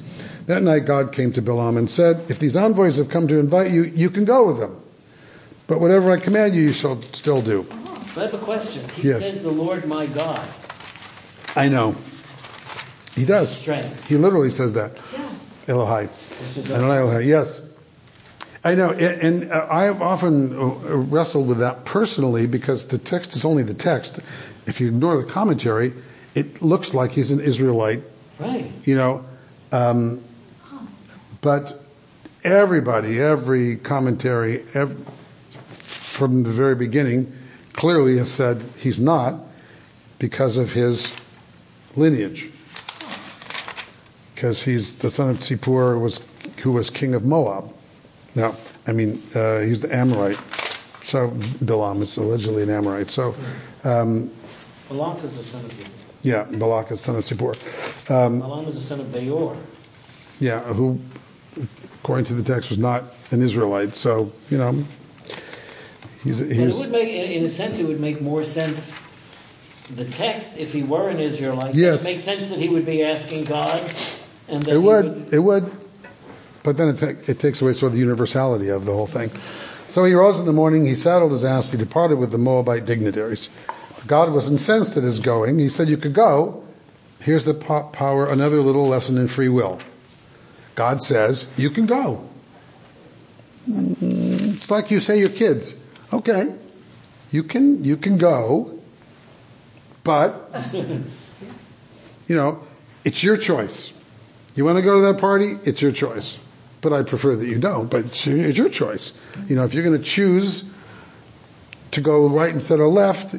[0.47, 3.71] That night, God came to Balaam and said, If these envoys have come to invite
[3.71, 4.82] you, you can go with them.
[5.67, 7.67] But whatever I command you, you shall still do.
[8.17, 8.85] I have a question.
[8.95, 9.27] He yes.
[9.27, 10.47] says, The Lord my God.
[11.57, 11.97] I know.
[13.15, 13.57] He does.
[13.57, 14.09] Strength.
[14.09, 14.93] He literally says that.
[15.13, 15.75] Yeah.
[15.75, 16.09] Elohai.
[16.69, 17.69] Elohai, yes.
[18.65, 23.45] I know, and I have often uh, wrestled with that personally because the text is
[23.45, 24.21] only the text.
[24.67, 25.93] If you ignore the commentary,
[26.35, 28.03] it looks like he's an Israelite.
[28.39, 28.71] Right.
[28.85, 29.25] You know,
[29.73, 30.23] um,
[31.41, 31.83] but
[32.45, 35.05] everybody, every commentary, every,
[36.13, 37.33] from the very beginning,
[37.73, 39.35] clearly has said he's not
[40.19, 41.15] because of his
[41.97, 42.51] lineage.
[44.35, 46.27] Because he's the son of Tzipor, was,
[46.59, 47.73] who was king of Moab.
[48.35, 48.55] Now,
[48.87, 50.37] I mean, uh, he's the Amorite.
[51.03, 51.31] So
[51.65, 53.11] Bilam is allegedly an Amorite.
[53.11, 53.35] So.
[53.83, 54.31] Um,
[54.89, 55.91] Balak is the son of Zippor.
[56.23, 58.11] Yeah, Balak is the son of Zippor.
[58.11, 59.57] Um, Balaam is the son of Beor.
[60.41, 61.01] Yeah, who,
[61.95, 63.95] according to the text, was not an Israelite.
[63.95, 64.85] So, you know,
[66.23, 66.39] he's.
[66.39, 69.07] he's it would make, in a sense, it would make more sense
[69.91, 71.75] the text if he were an Israelite.
[71.75, 72.03] Yes.
[72.03, 73.83] It makes sense that he would be asking God.
[74.49, 75.71] And it would, would, It would.
[76.63, 79.31] But then it, ta- it takes away sort of the universality of the whole thing.
[79.89, 82.87] So he rose in the morning, he saddled his ass, he departed with the Moabite
[82.87, 83.51] dignitaries.
[84.07, 85.59] God was incensed at his going.
[85.59, 86.67] He said, You could go.
[87.21, 89.81] Here's the po- power, another little lesson in free will.
[90.75, 92.29] God says, You can go.
[93.69, 95.79] Mm, it's like you say your kids,
[96.13, 96.55] okay,
[97.31, 98.79] you can, you can go,
[100.05, 102.63] but, you know,
[103.05, 103.93] it's your choice.
[104.55, 105.57] You want to go to that party?
[105.65, 106.39] It's your choice.
[106.81, 109.13] But I prefer that you don't, but it's your choice.
[109.47, 110.71] You know, if you're going to choose
[111.93, 113.37] to go right instead of left,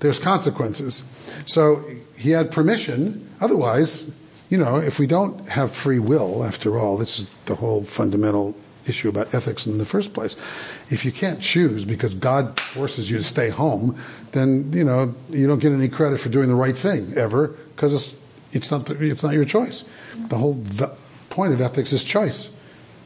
[0.00, 1.02] there's consequences.
[1.46, 1.84] So
[2.16, 3.28] he had permission.
[3.40, 4.10] Otherwise,
[4.48, 8.54] you know, if we don't have free will, after all, this is the whole fundamental
[8.88, 10.36] issue about ethics in the first place.
[10.90, 13.98] If you can't choose because God forces you to stay home,
[14.32, 17.94] then, you know, you don't get any credit for doing the right thing ever because
[17.94, 18.16] it's,
[18.52, 19.84] it's, not, the, it's not your choice.
[20.28, 20.62] The whole
[21.30, 22.50] point of ethics is choice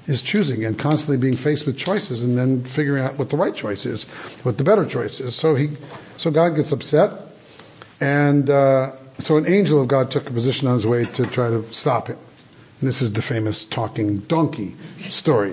[0.07, 3.55] is choosing and constantly being faced with choices and then figuring out what the right
[3.55, 4.05] choice is,
[4.43, 5.37] what the better choice is.
[5.37, 5.71] So he,
[6.17, 7.13] so God gets upset,
[8.01, 11.49] and uh, so an angel of God took a position on his way to try
[11.49, 12.19] to stop him.
[12.83, 15.53] This is the famous talking donkey story.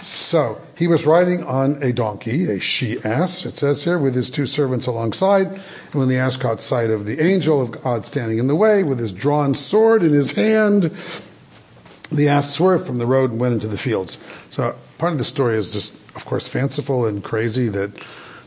[0.00, 4.30] So he was riding on a donkey, a she ass, it says here, with his
[4.30, 5.48] two servants alongside.
[5.48, 8.82] And when the ass caught sight of the angel of God standing in the way
[8.82, 10.90] with his drawn sword in his hand,
[12.10, 14.18] the ass swerved from the road and went into the fields.
[14.50, 17.90] So part of the story is just, of course, fanciful and crazy that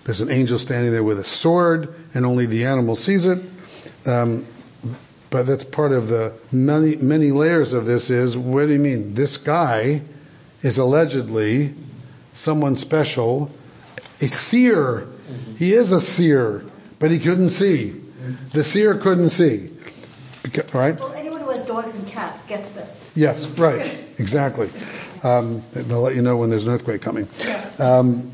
[0.03, 3.41] there's an angel standing there with a sword and only the animal sees it.
[4.05, 4.45] Um,
[5.29, 9.15] but that's part of the many, many layers of this is what do you mean?
[9.15, 10.01] This guy
[10.61, 11.73] is allegedly
[12.33, 13.51] someone special,
[14.21, 15.07] a seer.
[15.57, 16.63] He is a seer,
[16.99, 18.01] but he couldn't see.
[18.51, 19.69] The seer couldn't see.
[20.73, 20.99] Right?
[20.99, 23.09] Well, anyone who has dogs and cats gets this.
[23.15, 24.69] Yes, right, exactly.
[25.23, 27.27] Um, they'll let you know when there's an earthquake coming.
[27.39, 27.79] Yes.
[27.79, 28.31] Um,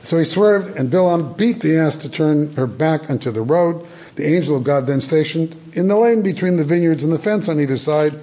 [0.00, 3.86] so he swerved, and Bilam beat the ass to turn her back onto the road.
[4.16, 7.48] The angel of God then stationed in the lane between the vineyards and the fence
[7.48, 8.18] on either side.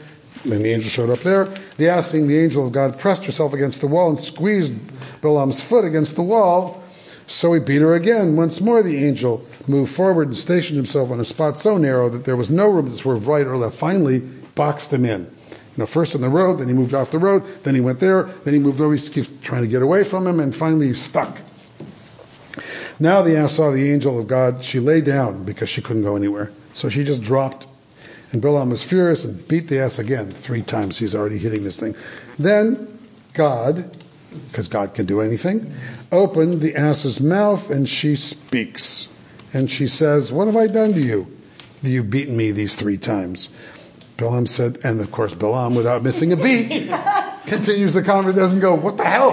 [0.46, 1.46] Then the angel showed up there.
[1.78, 4.74] The ass, seeing the angel of God, pressed herself against the wall and squeezed
[5.22, 6.82] Bilam's foot against the wall.
[7.28, 8.36] So he beat her again.
[8.36, 12.26] Once more, the angel moved forward and stationed himself on a spot so narrow that
[12.26, 13.76] there was no room to swerve right or left.
[13.76, 14.20] Finally,
[14.56, 15.22] boxed him in.
[15.52, 18.00] You know, first on the road, then he moved off the road, then he went
[18.00, 18.96] there, then he moved over.
[18.96, 21.38] He keeps trying to get away from him, and finally he's stuck.
[23.00, 24.66] Now the ass saw the angel of God.
[24.66, 26.52] She lay down because she couldn't go anywhere.
[26.74, 27.68] So she just dropped.
[28.32, 30.30] And Bilam was furious and beat the ass again.
[30.30, 31.96] Three times he's already hitting this thing.
[32.38, 33.00] Then
[33.34, 33.98] God,
[34.50, 35.74] because God can do anything,
[36.12, 39.08] opened the ass's mouth and she speaks.
[39.52, 41.28] And she says, What have I done to you?
[41.82, 43.50] You've beaten me these three times.
[44.20, 46.90] Bilam said, and of course, Bilam, without missing a beat,
[47.46, 49.32] continues the conversation, doesn't go, What the hell?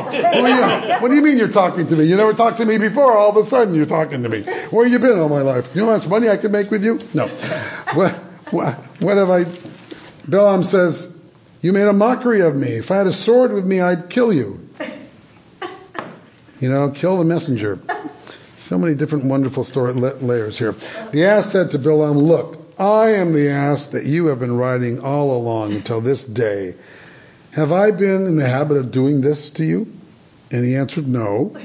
[1.00, 2.04] What do you mean you're talking to me?
[2.04, 3.16] You never talked to me before.
[3.16, 4.42] All of a sudden, you're talking to me.
[4.70, 5.74] Where you been all my life?
[5.74, 6.98] You know how much money I could make with you?
[7.14, 7.28] No.
[7.94, 8.12] What,
[8.50, 9.44] what, what have I.
[10.26, 11.16] Bilam says,
[11.62, 12.72] You made a mockery of me.
[12.72, 14.66] If I had a sword with me, I'd kill you.
[16.60, 17.78] You know, kill the messenger.
[18.56, 20.72] So many different wonderful story layers here.
[21.12, 25.00] The ass said to Bilam, Look, I am the ass that you have been riding
[25.00, 26.74] all along until this day.
[27.56, 29.90] Have I been in the habit of doing this to you?
[30.50, 31.56] And he answered, No.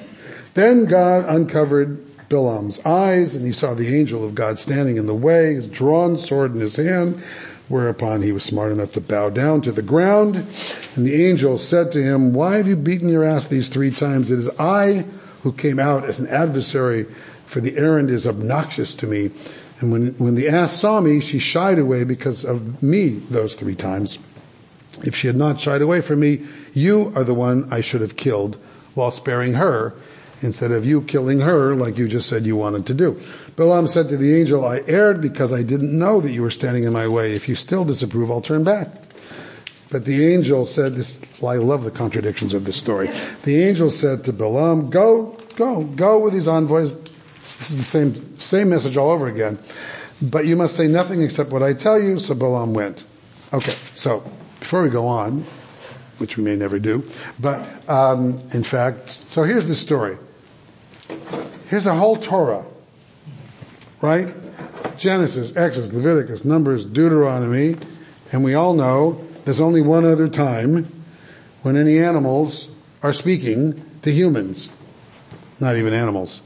[0.53, 5.13] Then God uncovered Bilam's eyes, and he saw the angel of God standing in the
[5.13, 7.19] way, his drawn sword in his hand,
[7.67, 10.37] whereupon he was smart enough to bow down to the ground.
[10.95, 14.31] And the angel said to him, Why have you beaten your ass these three times?
[14.31, 15.03] It is I
[15.43, 17.03] who came out as an adversary,
[17.45, 19.31] for the errand is obnoxious to me.
[19.81, 23.75] And when, when the ass saw me, she shied away because of me those three
[23.75, 24.19] times.
[25.03, 28.15] If she had not shied away from me, you are the one I should have
[28.15, 28.57] killed
[28.93, 29.93] while sparing her
[30.41, 33.19] instead of you killing her like you just said you wanted to do.
[33.55, 36.83] Balaam said to the angel, I erred because I didn't know that you were standing
[36.83, 37.33] in my way.
[37.33, 38.87] If you still disapprove, I'll turn back.
[39.91, 43.09] But the angel said this, well, I love the contradictions of this story.
[43.43, 46.93] The angel said to Balaam, go, go, go with these envoys.
[47.41, 49.59] This is the same, same message all over again.
[50.21, 52.19] But you must say nothing except what I tell you.
[52.19, 53.03] So Balaam went.
[53.51, 54.23] Okay, so
[54.61, 55.43] before we go on,
[56.19, 57.03] which we may never do,
[57.39, 60.17] but um, in fact, so here's the story.
[61.67, 62.63] Here's a whole Torah,
[64.01, 64.29] right?
[64.97, 67.75] Genesis, Exodus, Leviticus, Numbers, Deuteronomy,
[68.31, 71.03] and we all know there's only one other time
[71.63, 72.67] when any animals
[73.01, 74.69] are speaking to humans.
[75.59, 76.41] Not even animals.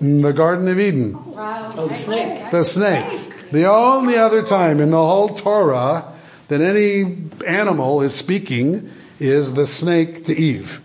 [0.00, 1.14] In the Garden of Eden.
[1.16, 2.50] Oh, the snake.
[2.50, 3.33] The snake.
[3.50, 6.12] The only other time in the whole Torah
[6.48, 10.80] that any animal is speaking is the snake to Eve,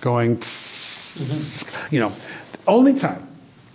[0.00, 0.42] going,
[1.90, 2.12] you know,
[2.66, 3.26] only time,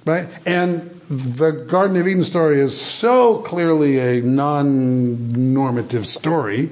[0.05, 0.27] right?
[0.45, 6.71] And the Garden of Eden story is so clearly a non normative story,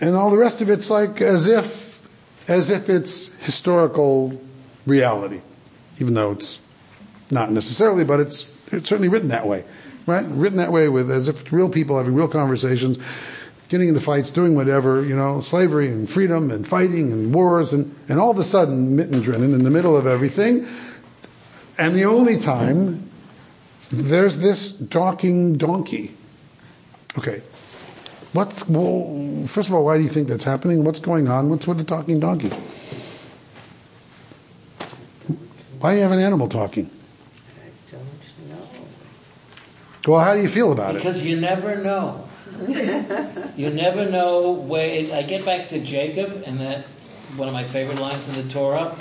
[0.00, 2.08] and all the rest of it's like as if,
[2.48, 4.40] as if it's historical
[4.86, 5.40] reality,
[5.98, 6.60] even though it's
[7.30, 9.64] not necessarily, but it's, it's certainly written that way,
[10.06, 10.24] right?
[10.28, 12.98] Written that way with as if it's real people having real conversations
[13.68, 17.94] getting into fights, doing whatever, you know, slavery and freedom and fighting and wars, and,
[18.08, 20.66] and all of a sudden, Mittendrin in the middle of everything.
[21.78, 23.10] And the only time
[23.90, 26.14] there's this talking donkey.
[27.18, 27.42] Okay.
[28.32, 30.84] What, well, first of all, why do you think that's happening?
[30.84, 31.48] What's going on?
[31.48, 32.50] What's with the talking donkey?
[35.78, 36.90] Why do you have an animal talking?
[37.52, 38.64] I don't know.
[40.06, 41.24] Well, how do you feel about Because it?
[41.24, 42.28] Because you never know.
[43.56, 45.14] you never know where.
[45.14, 46.84] I get back to Jacob and that
[47.36, 48.94] one of my favorite lines in the Torah.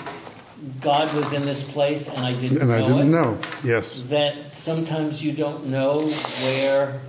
[0.79, 3.11] God was in this place and I didn't And know I didn't it.
[3.11, 3.39] know.
[3.65, 4.01] Yes.
[4.07, 5.99] That sometimes you don't know
[6.41, 7.01] where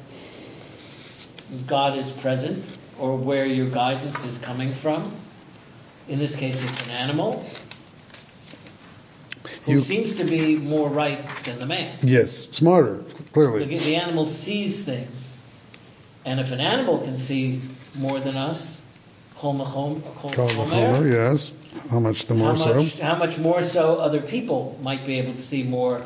[1.67, 2.65] God is present
[2.99, 5.13] or where your guidance is coming from.
[6.09, 7.47] In this case, it's an animal
[9.65, 11.93] who You- seems to be more right than the man.
[12.03, 12.49] Yes.
[12.53, 13.01] Smarter,
[13.33, 13.65] clearly.
[13.79, 15.37] the animal sees things.
[16.25, 17.61] And if an animal can see
[17.95, 18.81] more than us,
[19.37, 21.53] kol machom- kol Call the yes.
[21.91, 23.03] How much the how more so?
[23.03, 26.01] how much more so other people might be able to see more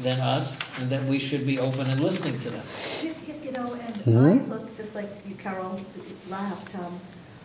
[0.00, 2.62] than us, and that we should be open and listening to them.
[3.02, 4.52] You, you- you know, and Mm-hmm.
[4.52, 5.80] I look just like you, Carol,
[6.28, 6.74] laughed.
[6.76, 6.98] Um,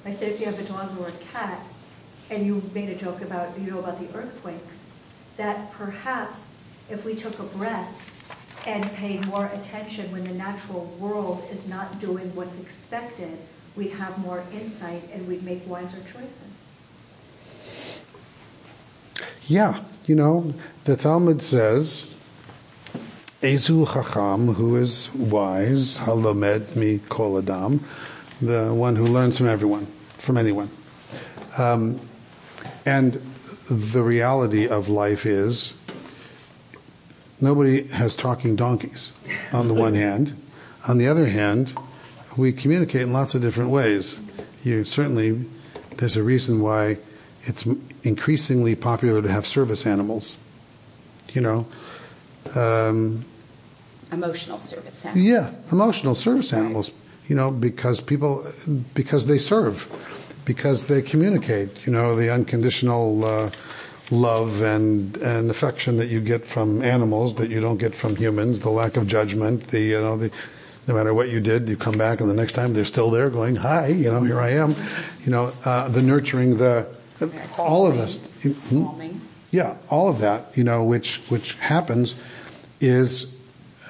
[0.06, 1.60] I said, if you have a dog or a cat,
[2.32, 4.88] and you made a joke about, you know, about the earthquakes,
[5.42, 6.54] that perhaps
[6.88, 7.92] if we took a breath
[8.68, 13.36] and paid more attention when the natural world is not doing what's expected,
[13.76, 16.66] we'd have more insight and we'd make wiser choices.
[19.48, 22.16] Yeah, you know, the Talmud says,
[23.42, 27.84] Ezu Chacham, who is wise, Halomed mi kol adam,
[28.40, 29.88] the one who learns from everyone,
[30.20, 30.70] from anyone.
[31.58, 32.00] Um,
[32.86, 33.20] and
[33.70, 35.74] the reality of life is,
[37.40, 39.14] nobody has talking donkeys,
[39.52, 40.36] on the one hand.
[40.88, 41.74] On the other hand,
[42.38, 44.20] we communicate in lots of different ways.
[44.64, 45.46] You certainly,
[45.98, 46.98] there's a reason why
[47.44, 47.68] it's
[48.04, 50.38] increasingly popular to have service animals.
[51.34, 51.68] You know,
[52.56, 53.26] um,
[54.12, 55.26] Emotional service animals.
[55.26, 56.92] yeah, emotional service animals.
[57.28, 58.46] You know, because people,
[58.94, 59.88] because they serve,
[60.46, 61.86] because they communicate.
[61.86, 63.52] You know, the unconditional uh,
[64.10, 68.60] love and and affection that you get from animals that you don't get from humans.
[68.60, 69.68] The lack of judgment.
[69.68, 70.32] The you know the.
[70.88, 73.30] No matter what you did, you come back, and the next time they're still there,
[73.30, 74.76] going, "Hi, you know, here I am."
[75.24, 76.88] You know, uh, the nurturing, the
[77.58, 78.18] all of us.
[78.70, 78.88] Hmm?
[79.52, 82.16] Yeah, all of that, you know, which which happens,
[82.80, 83.36] is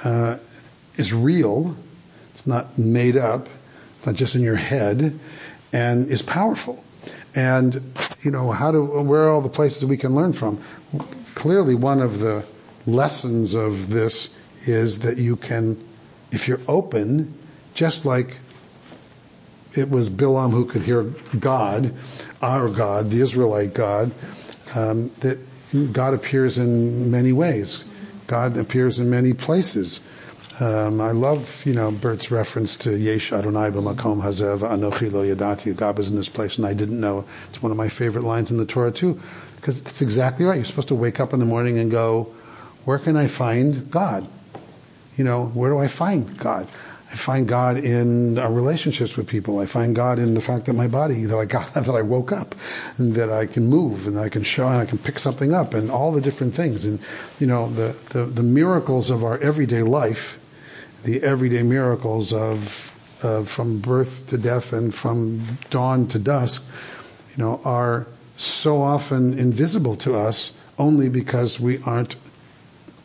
[0.04, 0.38] uh,
[0.97, 1.78] is real.
[2.34, 3.47] It's not made up.
[3.97, 5.20] It's not just in your head,
[5.74, 6.84] and is powerful.
[7.34, 10.61] And you know, how do where are all the places we can learn from?
[11.36, 12.45] Clearly, one of the
[12.86, 14.30] lessons of this
[14.67, 15.82] is that you can,
[16.32, 17.34] if you're open,
[17.74, 18.38] just like
[19.74, 21.03] it was Bilam who could hear
[21.39, 21.93] God,
[22.41, 24.11] our God, the Israelite God,
[24.76, 25.39] um, that
[25.93, 27.86] God appears in many ways.
[28.28, 30.01] God appears in many places.
[30.62, 35.76] Um, I love, you know, Bert's reference to Yesh Adonai b'makom hazev anochi lo yadati.
[35.76, 37.26] God was in this place and I didn't know.
[37.49, 39.20] It's one of my favorite lines in the Torah too,
[39.55, 40.57] because it's exactly right.
[40.57, 42.26] You're supposed to wake up in the morning and go,
[42.86, 44.28] where can I find God?
[45.18, 46.68] You know, where do I find God?
[47.12, 49.59] I find God in our relationships with people.
[49.59, 52.32] I find God in the fact that my body, that I got, that I woke
[52.32, 52.53] up,
[52.99, 55.74] and that I can move, and I can show, and I can pick something up,
[55.74, 56.86] and all the different things.
[56.86, 56.99] And
[57.39, 60.38] you know, the the, the miracles of our everyday life,
[61.04, 62.88] the everyday miracles of
[63.24, 66.68] uh, from birth to death and from dawn to dusk,
[67.36, 72.16] you know, are so often invisible to us only because we aren't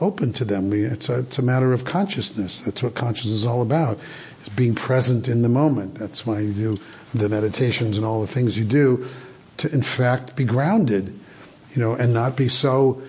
[0.00, 0.70] open to them.
[0.70, 2.60] We, it's, a, it's a matter of consciousness.
[2.60, 3.98] That's what consciousness is all about,
[4.42, 5.94] is being present in the moment.
[5.94, 6.76] That's why you do
[7.14, 9.06] the meditations and all the things you do
[9.58, 11.18] to, in fact, be grounded,
[11.74, 13.02] you know, and not be so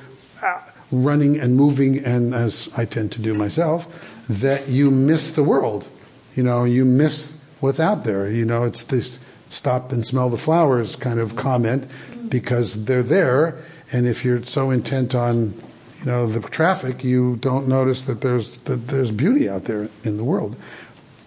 [0.43, 0.61] uh,
[0.91, 3.87] running and moving, and as I tend to do myself,
[4.29, 5.87] that you miss the world.
[6.35, 8.29] You know, you miss what's out there.
[8.29, 9.19] You know, it's this
[9.49, 11.89] stop and smell the flowers kind of comment
[12.29, 13.63] because they're there.
[13.91, 15.53] And if you're so intent on
[15.99, 20.17] you know the traffic, you don't notice that there's that there's beauty out there in
[20.17, 20.55] the world.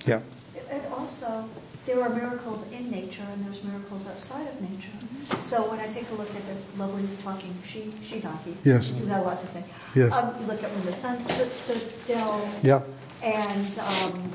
[0.07, 0.21] Yeah.
[0.71, 1.49] And also,
[1.87, 5.00] there are miracles in nature, and there's miracles outside of nature.
[5.43, 9.09] So when I take a look at this lovely talking she she donkey, yes, you've
[9.09, 9.65] got a lot to say.
[9.95, 10.13] Yes.
[10.13, 12.49] Um, you look at when the sun stood, stood still.
[12.63, 12.83] Yeah.
[13.23, 14.33] And um,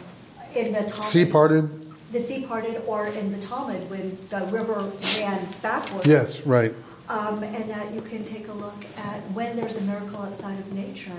[0.56, 1.86] in the Talmud, sea parted.
[2.12, 6.08] The sea parted, or in the Talmud when the river ran backwards.
[6.08, 6.74] Yes, right.
[7.10, 10.74] Um, and that you can take a look at when there's a miracle outside of
[10.74, 11.12] nature,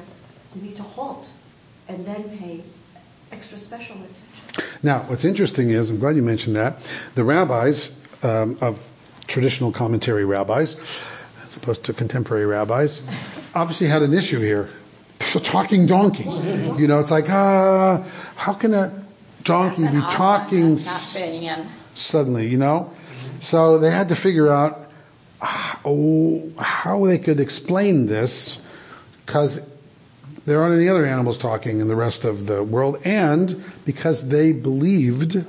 [0.55, 1.33] you need to halt
[1.89, 2.63] and then pay
[3.31, 4.71] extra special attention.
[4.83, 6.79] Now, what's interesting is, I'm glad you mentioned that,
[7.15, 8.89] the rabbis um, of
[9.27, 10.77] traditional commentary rabbis,
[11.45, 13.03] as opposed to contemporary rabbis,
[13.55, 14.69] obviously had an issue here.
[15.21, 16.25] It's a talking donkey.
[16.25, 18.05] You know, it's like, ah, uh,
[18.37, 18.93] how can a
[19.45, 21.15] donkey be talking s-
[21.95, 22.93] suddenly, you know?
[23.41, 24.91] So they had to figure out
[25.85, 28.61] oh, how they could explain this
[29.25, 29.61] because
[30.47, 34.53] there aren't any other animals talking in the rest of the world, and because they
[34.53, 35.45] believed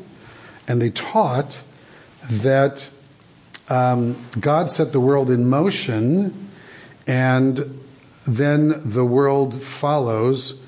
[0.68, 1.62] and they taught
[2.30, 2.90] that
[3.70, 6.50] um, God set the world in motion,
[7.06, 7.80] and
[8.26, 10.62] then the world follows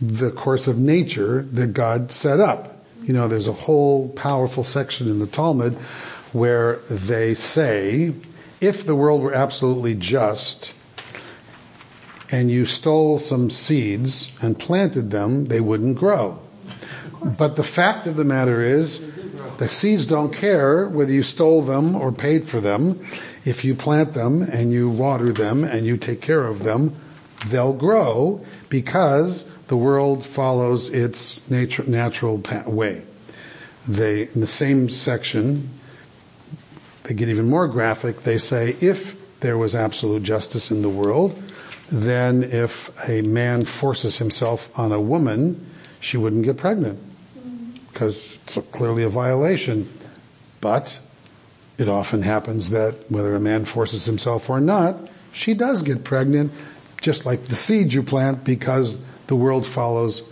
[0.00, 2.84] the course of nature that God set up.
[3.02, 5.74] You know, there's a whole powerful section in the Talmud
[6.32, 8.14] where they say
[8.60, 10.72] if the world were absolutely just
[12.30, 16.40] and you stole some seeds and planted them, they wouldn't grow.
[17.38, 19.00] But the fact of the matter is,
[19.58, 23.04] the seeds don't care whether you stole them or paid for them.
[23.44, 26.94] If you plant them and you water them and you take care of them,
[27.46, 33.02] they'll grow because the world follows its nature, natural way.
[33.86, 35.68] They, in the same section,
[37.04, 38.22] they get even more graphic.
[38.22, 41.40] They say if there was absolute justice in the world,
[41.92, 45.66] then if a man forces himself on a woman,
[46.00, 46.98] she wouldn't get pregnant
[47.94, 49.88] because it's clearly a violation.
[50.60, 50.98] But
[51.78, 56.52] it often happens that whether a man forces himself or not, she does get pregnant,
[57.00, 60.22] just like the seed you plant, because the world follows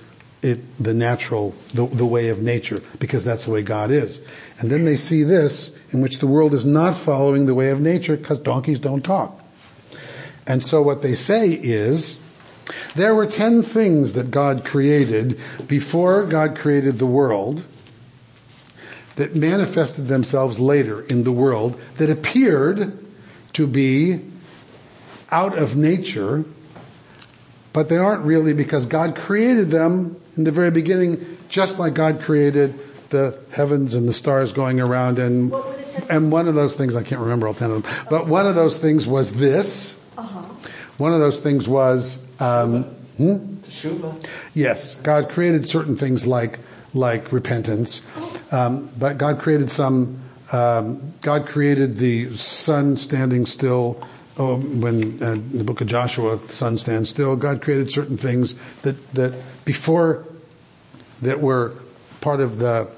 [0.43, 4.21] it the natural, the, the way of nature, because that's the way God is.
[4.59, 7.81] And then they see this in which the world is not following the way of
[7.81, 9.41] nature because donkeys don't talk.
[10.47, 12.22] And so what they say is
[12.95, 17.65] there were 10 things that God created before God created the world
[19.17, 22.99] that manifested themselves later in the world that appeared
[23.53, 24.21] to be
[25.31, 26.45] out of nature,
[27.73, 32.23] but they aren't really because God created them in the very beginning, just like God
[32.23, 32.79] created
[33.11, 35.53] the heavens and the stars going around and
[36.09, 38.55] and one of those things I can't remember all ten of them, but one of
[38.55, 39.99] those things was this.
[40.17, 40.41] Uh-huh.
[40.97, 42.85] One of those things was um,
[43.17, 43.57] hmm?
[44.55, 46.59] Yes, God created certain things like
[46.95, 48.07] like repentance,
[48.53, 50.21] um, but God created some.
[50.53, 54.07] Um, God created the sun standing still.
[54.39, 57.37] Oh, when uh, in the book of Joshua, the sun stands still.
[57.37, 60.25] God created certain things that that before
[61.21, 61.75] that were
[62.21, 62.89] part of the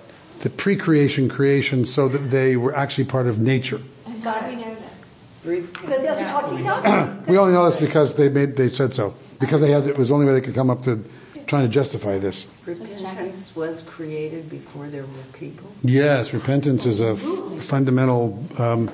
[0.40, 3.80] the pre-creation creation so that they were actually part of nature.
[4.22, 5.62] God, we know this.
[5.70, 7.30] Because they'll talking donkey.
[7.30, 9.14] we only know this because they made they said so.
[9.44, 11.04] Because they had it was the only way they could come up to
[11.46, 12.46] trying to justify this.
[12.64, 15.70] Repentance was created before there were people.
[15.82, 18.90] Yes, repentance is a fundamental um,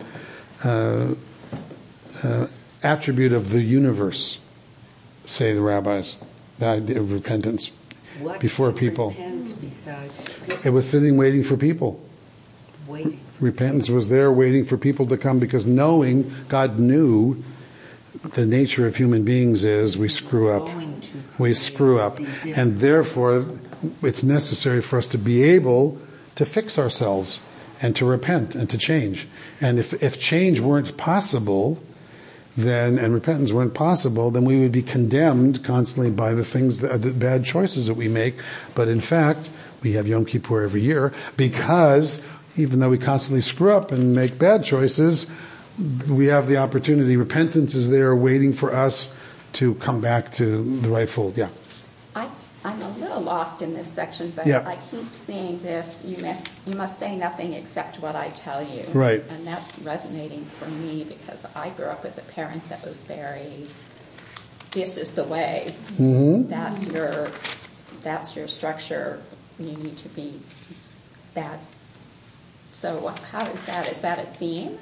[0.64, 1.14] uh,
[2.22, 2.46] uh,
[2.82, 4.40] attribute of the universe,
[5.24, 6.16] say the rabbis.
[6.58, 7.72] The idea of repentance
[8.20, 9.14] What before can people.
[10.64, 12.00] It was sitting waiting for people.
[12.86, 13.20] waiting?
[13.40, 17.42] Repentance was there waiting for people to come because knowing God knew
[18.22, 20.68] the nature of human beings is we screw up.
[21.38, 22.18] We screw up.
[22.44, 23.46] And therefore,
[24.02, 25.98] it's necessary for us to be able
[26.34, 27.40] to fix ourselves
[27.80, 29.26] and to repent and to change.
[29.60, 31.82] And if, if change weren't possible,
[32.56, 37.00] then, and repentance weren't possible, then we would be condemned constantly by the things that,
[37.02, 38.34] the bad choices that we make.
[38.74, 39.50] But in fact,
[39.82, 42.22] we have Yom Kippur every year because
[42.56, 45.30] even though we constantly screw up and make bad choices,
[46.08, 47.16] we have the opportunity.
[47.16, 49.14] Repentance is there waiting for us
[49.54, 51.36] to come back to the right fold.
[51.36, 51.48] Yeah.
[52.14, 52.28] I,
[52.64, 54.66] I'm a little lost in this section, but Yeah.
[54.66, 58.84] I keep seeing this, you must, you must say nothing except what I tell you.
[58.92, 59.24] Right.
[59.28, 63.66] And that's resonating for me because I grew up with a parent that was very,
[64.70, 65.74] this is the way.
[65.94, 66.48] Mm-hmm.
[66.48, 67.30] That's your,
[68.02, 69.20] that's your structure.
[69.58, 70.40] You need to be
[71.34, 71.58] that.
[72.72, 73.88] So how is that?
[73.88, 74.78] Is that a theme?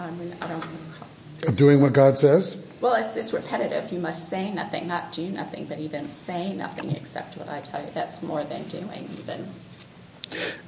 [0.00, 1.52] I mean, I don't know.
[1.54, 2.56] Doing what God says?
[2.80, 3.92] Well, it's this repetitive.
[3.92, 7.82] You must say nothing, not do nothing, but even say nothing except what I tell
[7.82, 7.90] you.
[7.92, 9.48] That's more than doing, even.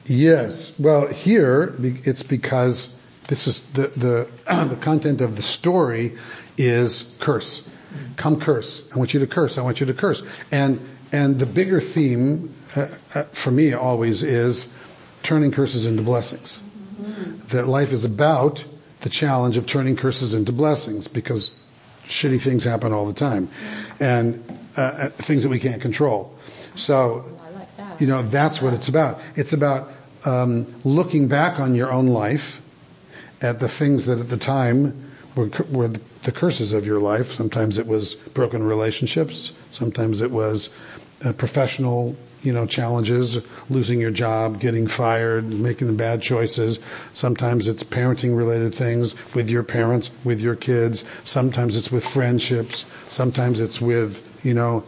[0.05, 0.79] Yes.
[0.79, 4.29] Well, here it's because this is the the
[4.69, 6.17] the content of the story
[6.59, 7.69] is curse.
[8.17, 8.91] Come curse.
[8.93, 9.57] I want you to curse.
[9.57, 10.23] I want you to curse.
[10.51, 14.71] And and the bigger theme uh, uh, for me always is
[15.23, 16.59] turning curses into blessings.
[17.49, 18.65] That life is about
[19.03, 21.61] the challenge of turning curses into blessings because
[22.05, 23.49] shitty things happen all the time,
[24.01, 24.43] and
[24.77, 26.35] uh, uh, things that we can't control.
[26.75, 27.25] So
[27.55, 29.21] like you know, that's what it's about.
[29.35, 29.91] It's about
[30.25, 32.61] um, looking back on your own life
[33.41, 37.33] at the things that at the time were, were the curses of your life.
[37.33, 39.53] Sometimes it was broken relationships.
[39.71, 40.71] Sometimes it was
[41.25, 46.79] uh, professional, you know, challenges, losing your job, getting fired, making the bad choices.
[47.15, 51.05] Sometimes it's parenting related things with your parents, with your kids.
[51.25, 52.85] Sometimes it's with friendships.
[53.13, 54.85] Sometimes it's with, you know,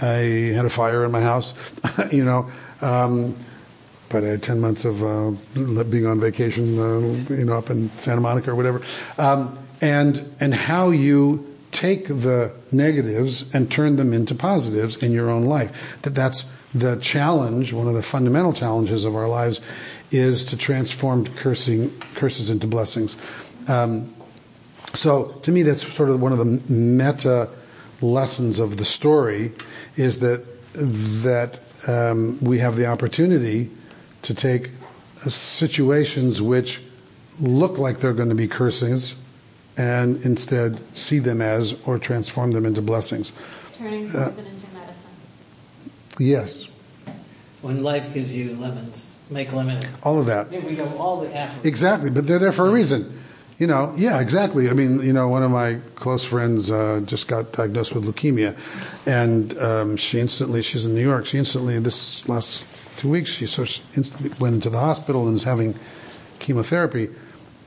[0.00, 1.54] I had a fire in my house,
[2.12, 2.50] you know.
[2.80, 3.36] Um,
[4.08, 5.32] but I had 10 months of uh,
[5.84, 8.82] being on vacation, uh, you know, up in Santa Monica or whatever.
[9.18, 15.28] Um, and, and how you take the negatives and turn them into positives in your
[15.28, 16.00] own life.
[16.02, 16.44] That that's
[16.74, 19.60] the challenge, one of the fundamental challenges of our lives
[20.10, 23.16] is to transform cursing, curses into blessings.
[23.68, 24.14] Um,
[24.94, 27.48] so to me, that's sort of one of the meta
[28.00, 29.52] lessons of the story
[29.96, 30.44] is that
[30.74, 33.70] that um, we have the opportunity
[34.22, 34.70] to take
[35.28, 36.82] situations which
[37.40, 39.14] look like they're going to be cursings
[39.76, 43.32] and instead see them as or transform them into blessings.
[43.74, 44.53] Turning Uh, poison into medicine.
[46.18, 46.68] Yes,
[47.62, 49.88] When life gives you lemons, make lemonade.
[50.02, 50.50] all of that.
[50.50, 51.66] Here we go, all the African.
[51.68, 53.20] Exactly, but they're there for a reason.
[53.58, 54.68] You know, yeah, exactly.
[54.68, 58.56] I mean, you know, one of my close friends uh, just got diagnosed with leukemia,
[59.06, 62.64] and um, she instantly, she's in New York, she instantly, this last
[62.96, 63.44] two weeks, she
[63.96, 65.74] instantly went into the hospital and is having
[66.38, 67.08] chemotherapy.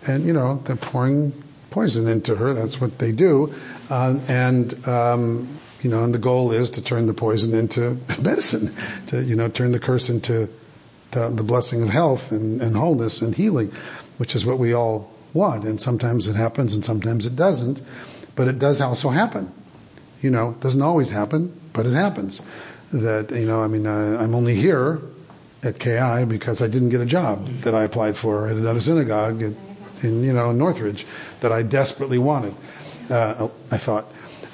[0.05, 1.33] And, you know, they're pouring
[1.69, 3.53] poison into her, that's what they do.
[3.89, 5.47] Uh, and, um,
[5.81, 8.75] you know, and the goal is to turn the poison into medicine,
[9.07, 10.49] to, you know, turn the curse into
[11.11, 13.71] the, the blessing of health and, and wholeness and healing,
[14.17, 15.65] which is what we all want.
[15.65, 17.81] And sometimes it happens and sometimes it doesn't.
[18.35, 19.51] But it does also happen.
[20.21, 22.41] You know, doesn't always happen, but it happens.
[22.91, 25.01] That, you know, I mean, uh, I'm only here
[25.63, 29.41] at KI because I didn't get a job that I applied for at another synagogue
[29.41, 29.53] at,
[30.03, 31.05] in, you know, Northridge
[31.41, 32.55] that I desperately wanted.
[33.09, 34.07] Uh, I thought.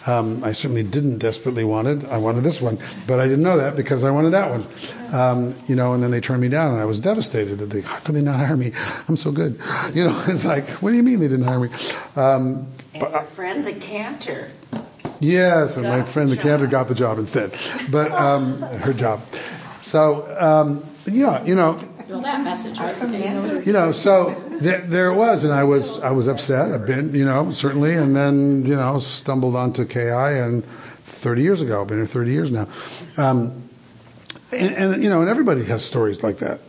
[0.06, 2.06] Um, I certainly didn't desperately want it.
[2.06, 2.78] I wanted this one,
[3.08, 5.14] but I didn't know that because I wanted that one.
[5.14, 7.82] Um, you know, and then they turned me down, and I was devastated that they
[7.82, 8.72] how could they not hire me?
[9.08, 9.60] I'm so good.
[9.94, 11.70] You know, it's like, what do you mean they didn't hire me?
[12.16, 14.50] Um, And your friend, the cantor.
[15.20, 17.54] Yes, and my Got the friend the cantor got the job instead,
[17.90, 19.22] but um, her job.
[19.82, 21.80] So um, yeah, you know,
[22.14, 23.66] Well, that message resonates.
[23.66, 26.72] you know, so there, there it was, and I was I was upset.
[26.72, 31.62] I've been, you know, certainly, and then you know, stumbled onto KI, and 30 years
[31.62, 32.68] ago, I've been here 30 years now,
[33.18, 33.68] um,
[34.52, 36.60] and, and you know, and everybody has stories like that.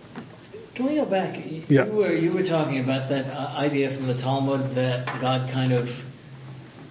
[0.75, 1.37] Can we go back?
[1.45, 1.85] You, Yeah.
[1.85, 5.73] you were you were talking about that uh, idea from the Talmud that God kind
[5.73, 6.05] of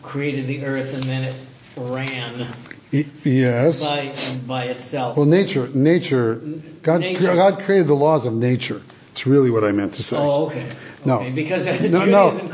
[0.04, 1.36] created the earth and then it
[1.76, 2.48] ran.
[2.94, 3.84] Yes.
[3.84, 4.14] By,
[4.48, 5.18] by itself.
[5.18, 6.36] Well, nature, nature,
[6.84, 7.34] God, Nature.
[7.34, 8.82] God created the laws of nature.
[9.12, 10.18] It's really what I meant to say.
[10.18, 10.70] Oh, okay.
[11.06, 12.08] No, Okay, because no, Judaism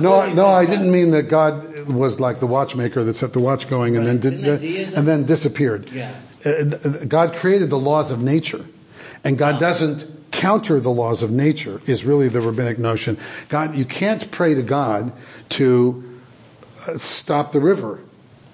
[0.04, 0.48] no, no, no.
[0.48, 4.08] I didn't mean that God was like the watchmaker that set the watch going and
[4.08, 5.00] then did, deism?
[5.00, 5.90] and then disappeared.
[5.92, 6.14] Yeah.
[6.44, 8.66] Uh, God created the laws of nature,
[9.24, 11.82] and God doesn't counter the laws of nature.
[11.86, 13.18] Is really the rabbinic notion.
[13.50, 15.12] God, you can't pray to God
[15.50, 16.20] to
[16.88, 18.00] uh, stop the river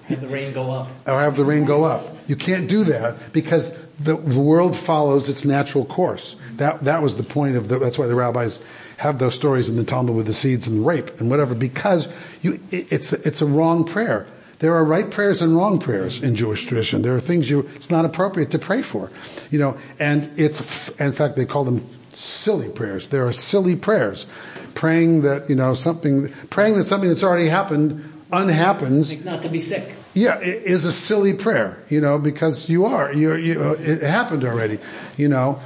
[0.07, 0.87] Have the rain go up.
[1.07, 2.03] or have the rain go up.
[2.27, 6.35] You can't do that because the, world follows its natural course.
[6.57, 7.79] That that was the point of the.
[7.79, 8.61] That's why the rabbis
[8.97, 12.11] have those stories in the Talmud with the seeds and the rape and whatever because
[12.41, 14.27] you it, it's it's a wrong prayer.
[14.59, 17.01] There are right prayers and wrong prayers in Jewish tradition.
[17.01, 19.11] There are things you it's not appropriate to pray for,
[19.51, 19.77] you know.
[19.99, 23.09] And it's in fact they call them silly prayers.
[23.09, 24.27] There are silly prayers,
[24.73, 29.49] praying that you know something, praying that something that's already happened unhappens Like not to
[29.49, 29.95] be sick.
[30.13, 34.01] yeah, it is a silly prayer, you know, because you are, you, you, uh, it
[34.01, 34.79] happened already,
[35.17, 35.59] you know.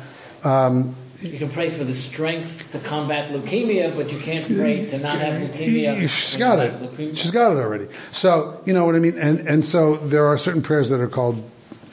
[0.43, 4.97] Um, You can pray for the strength to combat leukemia, but you can't pray to
[4.99, 6.07] not have leukemia.
[6.09, 6.73] She's got it.
[6.81, 7.17] leukemia.
[7.17, 7.87] She's got it already.
[8.11, 9.17] So, you know what I mean?
[9.17, 11.43] And, and so there are certain prayers that are called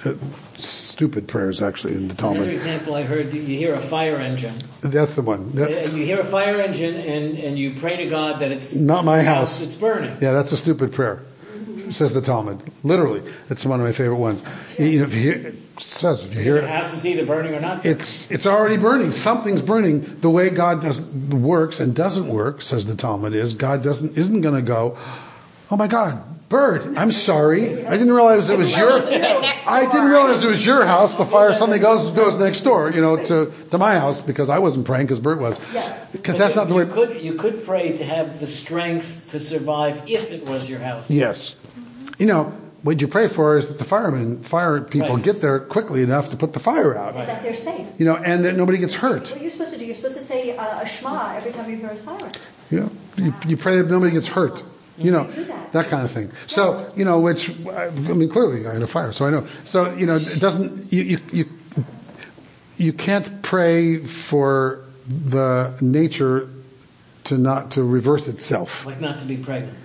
[0.04, 0.14] uh,
[0.96, 2.38] stupid prayers, actually, in the Talmud.
[2.38, 4.54] Another example I heard, you hear a fire engine.
[4.80, 5.52] That's the one.
[5.52, 8.74] That- Uh, You hear a fire engine and, and you pray to God that it's
[8.74, 9.60] Not my house.
[9.60, 10.12] It's burning.
[10.22, 11.20] yeah, that's a stupid prayer,
[11.90, 12.60] says the Talmud.
[12.82, 13.22] Literally.
[13.50, 14.40] It's one of my favorite ones.
[14.78, 17.26] You know, if you hear, it says, if you hear Your it, house is either
[17.26, 17.84] burning or not.
[17.84, 19.12] It's it's already burning.
[19.12, 20.16] Something's burning.
[20.22, 24.40] The way God does works and doesn't work, says the Talmud, is God doesn't isn't
[24.40, 24.96] going to go.
[25.70, 26.96] Oh my God, bird!
[26.96, 27.84] I'm sorry.
[27.86, 28.92] I didn't realize it was your.
[28.92, 31.14] I didn't realize it was your house.
[31.14, 34.60] The fire suddenly goes goes next door, you know, to to my house because I
[34.60, 35.60] wasn't praying because Bert was.
[35.72, 36.10] Yes.
[36.12, 36.82] Because that's not the way.
[36.84, 36.94] you way.
[36.94, 41.10] could you could pray to have the strength to survive if it was your house.
[41.10, 41.56] Yes.
[42.18, 42.44] You know,
[42.82, 45.24] what you pray for is that the firemen, fire people Right.
[45.24, 47.14] get there quickly enough to put the fire out.
[47.14, 47.88] That they're safe.
[47.98, 49.28] You know, and that nobody gets hurt.
[49.30, 49.84] What are you supposed to do?
[49.84, 52.30] You're supposed to say uh, a Shema every time you hear a siren.
[52.70, 54.62] Yeah, you, you pray that nobody gets hurt.
[54.98, 55.72] You know, that.
[55.72, 56.30] that kind of thing.
[56.46, 59.46] So, you know, which, I mean, clearly I had a fire, so I know.
[59.64, 61.48] So, you know, it doesn't, you, you, you,
[62.78, 66.48] you can't pray for the nature
[67.24, 68.86] to not, to reverse itself.
[68.86, 69.76] Like not to be pregnant.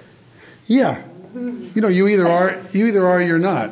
[0.68, 1.04] Yeah.
[1.36, 3.72] You know, you either are, you either are, or you're not.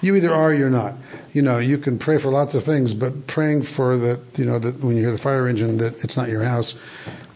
[0.00, 0.94] You either are, or you're not.
[1.32, 4.58] You know, you can pray for lots of things, but praying for that, you know,
[4.58, 6.74] that when you hear the fire engine, that it's not your house,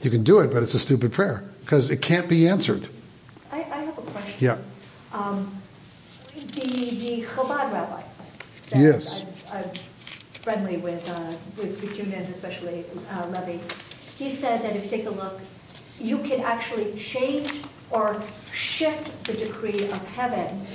[0.02, 2.88] you can do it, but it's a stupid prayer because it can't be answered.
[3.58, 4.38] I, I have a question.
[4.40, 4.58] Yeah.
[5.12, 5.56] Um,
[6.34, 8.02] the the Chabad rabbi
[8.58, 9.24] says Yes.
[9.52, 9.70] I'm, I'm
[10.44, 13.60] friendly with uh, with Bakunin, especially uh, Levy.
[14.16, 15.40] He said that if you take a look,
[15.98, 20.66] you can actually change or shift the decree of heaven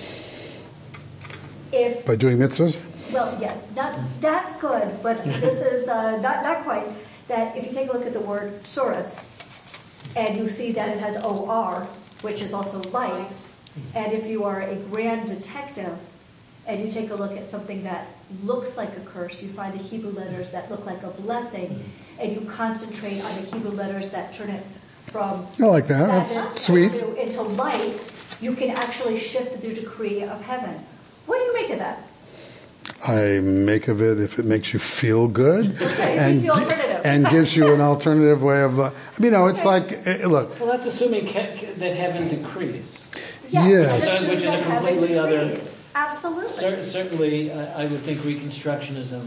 [1.71, 2.77] if By doing mitzvahs?
[3.11, 6.87] well, yeah, that, that's good, but this is uh, not, not quite.
[7.27, 9.25] That if you take a look at the word "surus"
[10.15, 11.87] and you see that it has OR,
[12.23, 13.43] which is also light,
[13.95, 15.97] and if you are a grand detective
[16.65, 18.07] and you take a look at something that
[18.43, 21.83] looks like a curse, you find the Hebrew letters that look like a blessing,
[22.19, 24.63] and you concentrate on the Hebrew letters that turn it
[25.07, 26.07] from I like that.
[26.07, 26.93] That's sweet.
[26.93, 27.99] Into, into light,
[28.41, 30.79] you can actually shift the decree of heaven.
[31.25, 32.03] What do you make of that?
[33.05, 36.41] I make of it if it makes you feel good Okay, and.
[37.09, 40.69] and gives you an alternative way of, uh, you know, it's like, eh, look, Well,
[40.71, 43.07] that's assuming ca- ca- that heaven decrees.
[43.49, 44.05] Yes.
[44.05, 45.59] that's Which is a completely other-
[45.95, 46.51] Absolutely.
[46.51, 49.21] Cer- certainly, I I would think Reconstructionism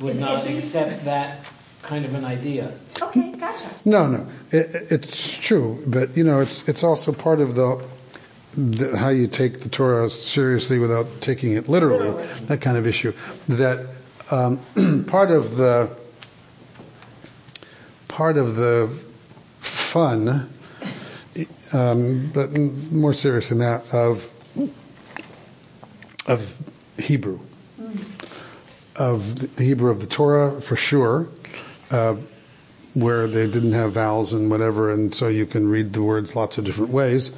[0.00, 1.44] would Is- not accept that
[1.82, 2.70] kind of an idea.
[3.02, 3.66] Okay, gotcha.
[3.84, 7.82] no, no, it, it- it's true, but, you know, it's, it's also part of the,
[8.56, 12.44] the, how you take the Torah seriously without taking it literally, Literally.
[12.46, 13.12] that kind of issue.
[13.48, 13.88] That
[14.30, 14.58] um,
[15.08, 15.90] part of the
[18.12, 18.88] part of the
[19.58, 20.48] fun,
[21.72, 22.56] um, but
[22.92, 24.30] more serious than that, of
[26.26, 26.58] of
[26.98, 27.40] Hebrew,
[28.96, 31.28] of the Hebrew of the Torah for sure.
[31.90, 32.16] Uh,
[32.94, 36.58] where they didn't have vowels and whatever, and so you can read the words lots
[36.58, 37.34] of different ways,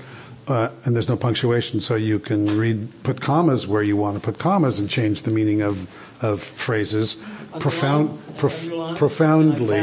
[0.49, 4.21] uh, and there's no punctuation, so you can read put commas where you want to
[4.21, 5.89] put commas and change the meaning of
[6.21, 7.17] of phrases,
[7.61, 9.81] profound, prof, profoundly,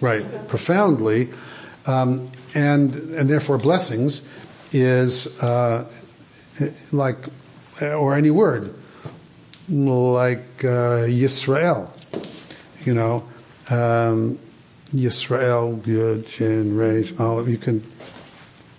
[0.00, 1.30] right, profoundly,
[1.86, 4.22] um, and and therefore blessings
[4.72, 5.88] is uh,
[6.92, 7.18] like
[7.80, 8.74] or any word
[9.68, 11.90] like uh, Yisrael,
[12.86, 13.24] you know.
[13.70, 14.38] Um,
[14.92, 17.84] Yisrael, Yud, Shin, all you can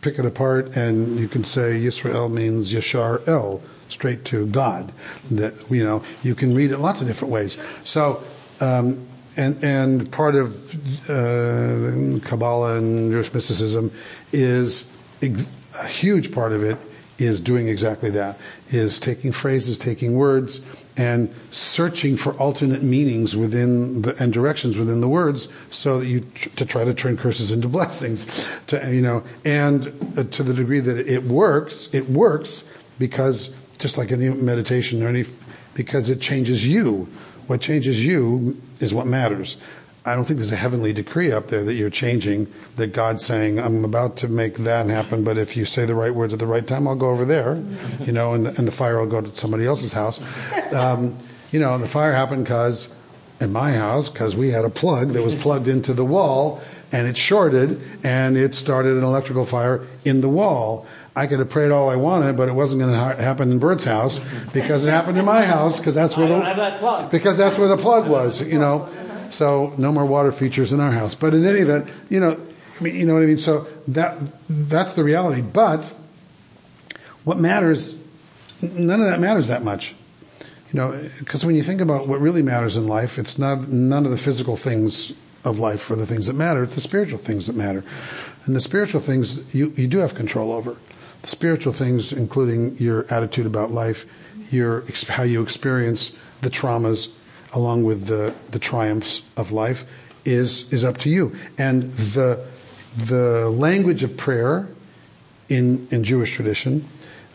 [0.01, 4.93] pick it apart and you can say Yisrael means Yashar El, straight to God.
[5.31, 7.57] That you know you can read it lots of different ways.
[7.83, 8.23] So.
[8.61, 13.91] Um, and, and part of uh, Kabbalah and Jewish mysticism
[14.31, 14.91] is
[15.21, 16.77] a huge part of it
[17.17, 18.37] is doing exactly that
[18.67, 20.65] is taking phrases taking words
[20.97, 26.21] and searching for alternate meanings within the, and directions within the words so that you
[26.21, 29.87] tr- to try to turn curses into blessings to you know and
[30.17, 32.63] uh, to the degree that it works it works
[32.99, 35.25] because just like any meditation or any
[35.73, 37.07] because it changes you
[37.47, 39.57] what changes you is what matters
[40.07, 43.57] I don't think there's a heavenly decree up there that you're changing, that God's saying,
[43.57, 46.45] I'm about to make that happen, but if you say the right words at the
[46.45, 47.55] right time, I'll go over there,
[48.03, 50.21] you know, and the, and the fire will go to somebody else's house.
[50.73, 51.17] Um,
[51.51, 52.93] you know, and the fire happened because,
[53.39, 57.07] in my house, because we had a plug that was plugged into the wall, and
[57.07, 60.85] it shorted, and it started an electrical fire in the wall.
[61.15, 63.59] I could have prayed all I wanted, but it wasn't going to ha- happen in
[63.59, 64.19] Bert's house
[64.53, 68.07] because it happened in my house because that's where the because that's where the plug
[68.07, 68.41] was.
[68.41, 68.89] You know,
[69.29, 71.15] so no more water features in our house.
[71.15, 72.39] But in any event, you know,
[72.79, 73.37] I mean, you know what I mean.
[73.37, 74.17] So that
[74.49, 75.41] that's the reality.
[75.41, 75.93] But
[77.23, 77.95] what matters,
[78.61, 79.95] none of that matters that much.
[80.73, 84.03] You know, because when you think about what really matters in life, it's not none
[84.03, 85.13] of the physical things
[85.45, 86.63] of life are the things that matter.
[86.63, 87.83] It's the spiritual things that matter,
[88.45, 90.75] and the spiritual things you you do have control over.
[91.25, 94.05] Spiritual things, including your attitude about life,
[94.51, 97.13] your how you experience the traumas
[97.53, 99.85] along with the, the triumphs of life,
[100.23, 101.35] is, is up to you.
[101.57, 102.45] And the,
[102.97, 104.67] the language of prayer
[105.49, 106.87] in, in Jewish tradition,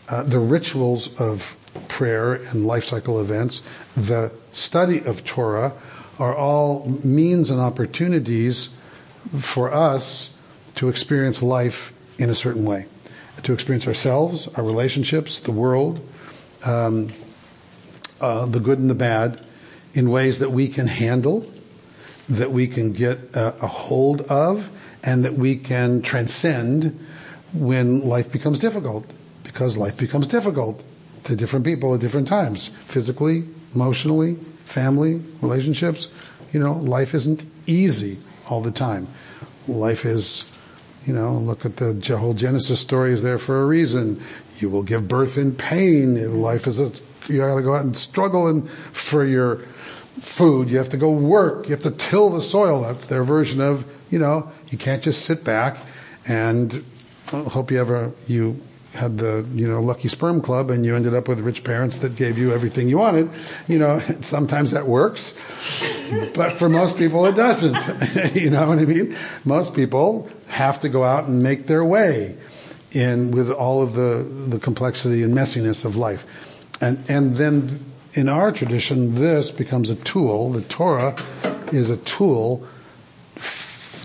[0.09, 1.55] uh, the rituals of
[1.87, 3.61] prayer and life cycle events,
[3.95, 5.73] the study of Torah
[6.19, 8.75] are all means and opportunities
[9.39, 10.35] for us
[10.75, 12.85] to experience life in a certain way,
[13.43, 15.99] to experience ourselves, our relationships, the world,
[16.65, 17.09] um,
[18.19, 19.41] uh, the good and the bad,
[19.93, 21.49] in ways that we can handle,
[22.29, 24.69] that we can get a, a hold of,
[25.03, 26.97] and that we can transcend
[27.53, 29.05] when life becomes difficult.
[29.43, 30.83] Because life becomes difficult
[31.25, 33.43] to different people at different times, physically,
[33.75, 36.07] emotionally, family, relationships.
[36.53, 38.17] You know, life isn't easy
[38.49, 39.07] all the time.
[39.67, 40.45] Life is,
[41.05, 44.21] you know, look at the whole Genesis story is there for a reason.
[44.59, 46.41] You will give birth in pain.
[46.41, 46.91] Life is a,
[47.27, 49.57] you gotta go out and struggle and for your
[50.21, 50.69] food.
[50.69, 51.67] You have to go work.
[51.67, 52.81] You have to till the soil.
[52.81, 55.77] That's their version of, you know, you can't just sit back
[56.27, 56.85] and
[57.33, 58.61] uh, hope you ever, you
[58.93, 62.15] had the, you know, lucky sperm club and you ended up with rich parents that
[62.15, 63.29] gave you everything you wanted.
[63.67, 65.33] You know, sometimes that works,
[66.35, 68.35] but for most people it doesn't.
[68.35, 69.15] you know what I mean?
[69.45, 72.37] Most people have to go out and make their way
[72.91, 76.25] in with all of the, the complexity and messiness of life.
[76.81, 80.51] And, and then in our tradition, this becomes a tool.
[80.51, 81.15] The Torah
[81.71, 82.67] is a tool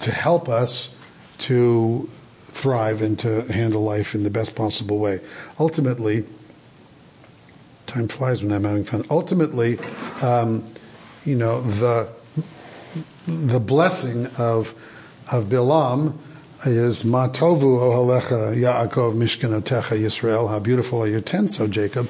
[0.02, 0.94] to help us
[1.38, 2.08] to
[2.46, 5.20] thrive and to handle life in the best possible way.
[5.58, 6.24] Ultimately,
[7.86, 9.04] time flies when I'm having fun.
[9.10, 9.78] Ultimately,
[10.22, 10.64] um,
[11.24, 12.08] you know, the
[13.26, 14.74] the blessing of
[15.30, 16.16] of Bilam
[16.64, 20.48] is Matovu ohalecha Yaakov Mishkanotecha Yisrael.
[20.48, 22.08] How beautiful are your tents, O Jacob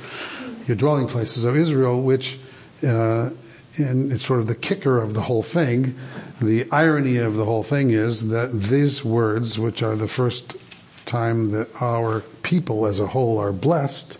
[0.67, 2.39] your dwelling places of Israel, which,
[2.83, 3.31] uh,
[3.77, 5.95] and it's sort of the kicker of the whole thing.
[6.41, 10.57] The irony of the whole thing is that these words, which are the first
[11.05, 14.19] time that our people as a whole are blessed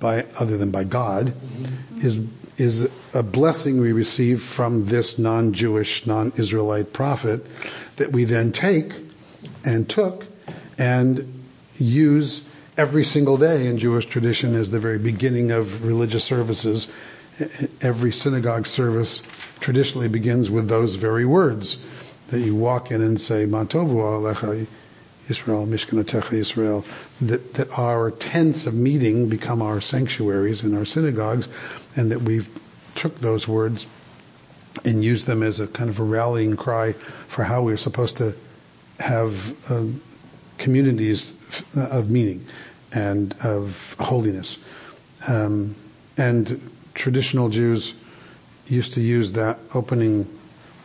[0.00, 2.06] by, other than by God, mm-hmm.
[2.06, 2.18] is
[2.58, 7.46] is a blessing we receive from this non-Jewish, non-Israelite prophet
[7.96, 8.92] that we then take
[9.64, 10.26] and took
[10.78, 11.42] and
[11.76, 16.88] use every single day in Jewish tradition as the very beginning of religious services.
[17.80, 19.22] Every synagogue service
[19.60, 21.82] traditionally begins with those very words
[22.28, 24.66] that you walk in and say, Matovu alecha
[25.28, 26.84] Israel, Mishkanotecha Israel,
[27.20, 31.48] that, that our tents of meeting become our sanctuaries in our synagogues,
[31.96, 32.48] and that we've
[32.94, 33.86] took those words
[34.84, 36.92] and used them as a kind of a rallying cry
[37.28, 38.34] for how we're supposed to
[39.00, 39.86] have uh,
[40.58, 41.34] communities
[41.74, 42.44] of meaning
[42.92, 44.58] and of holiness.
[45.28, 45.74] Um,
[46.16, 47.94] and traditional Jews
[48.66, 50.24] used to use that opening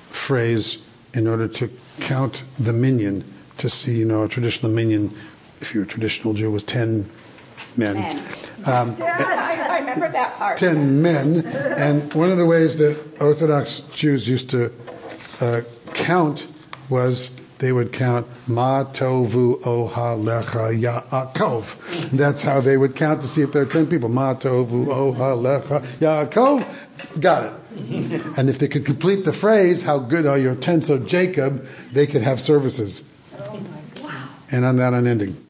[0.10, 3.24] phrase in order to count the minyan,
[3.58, 5.16] to see, you know, a traditional minyan,
[5.62, 7.10] if you're a traditional Jew, was 10
[7.78, 7.98] men.
[8.66, 10.58] Um, I remember that part.
[10.58, 11.46] 10 men.
[11.46, 14.72] And one of the ways that Orthodox Jews used to
[15.42, 15.62] uh,
[15.94, 16.48] count
[16.90, 17.30] was
[17.60, 22.10] they would count Ma Tovu Oha Lecha Yaakov.
[22.12, 24.10] That's how they would count to see if there are 10 people.
[24.10, 27.22] Ma Tovu Oha Lecha Yaakov.
[27.22, 28.38] Got it.
[28.38, 32.08] and if they could complete the phrase, How good are your tents, of Jacob, they
[32.08, 33.04] could have services.
[33.38, 33.60] Oh.
[34.52, 35.42] And on that unending.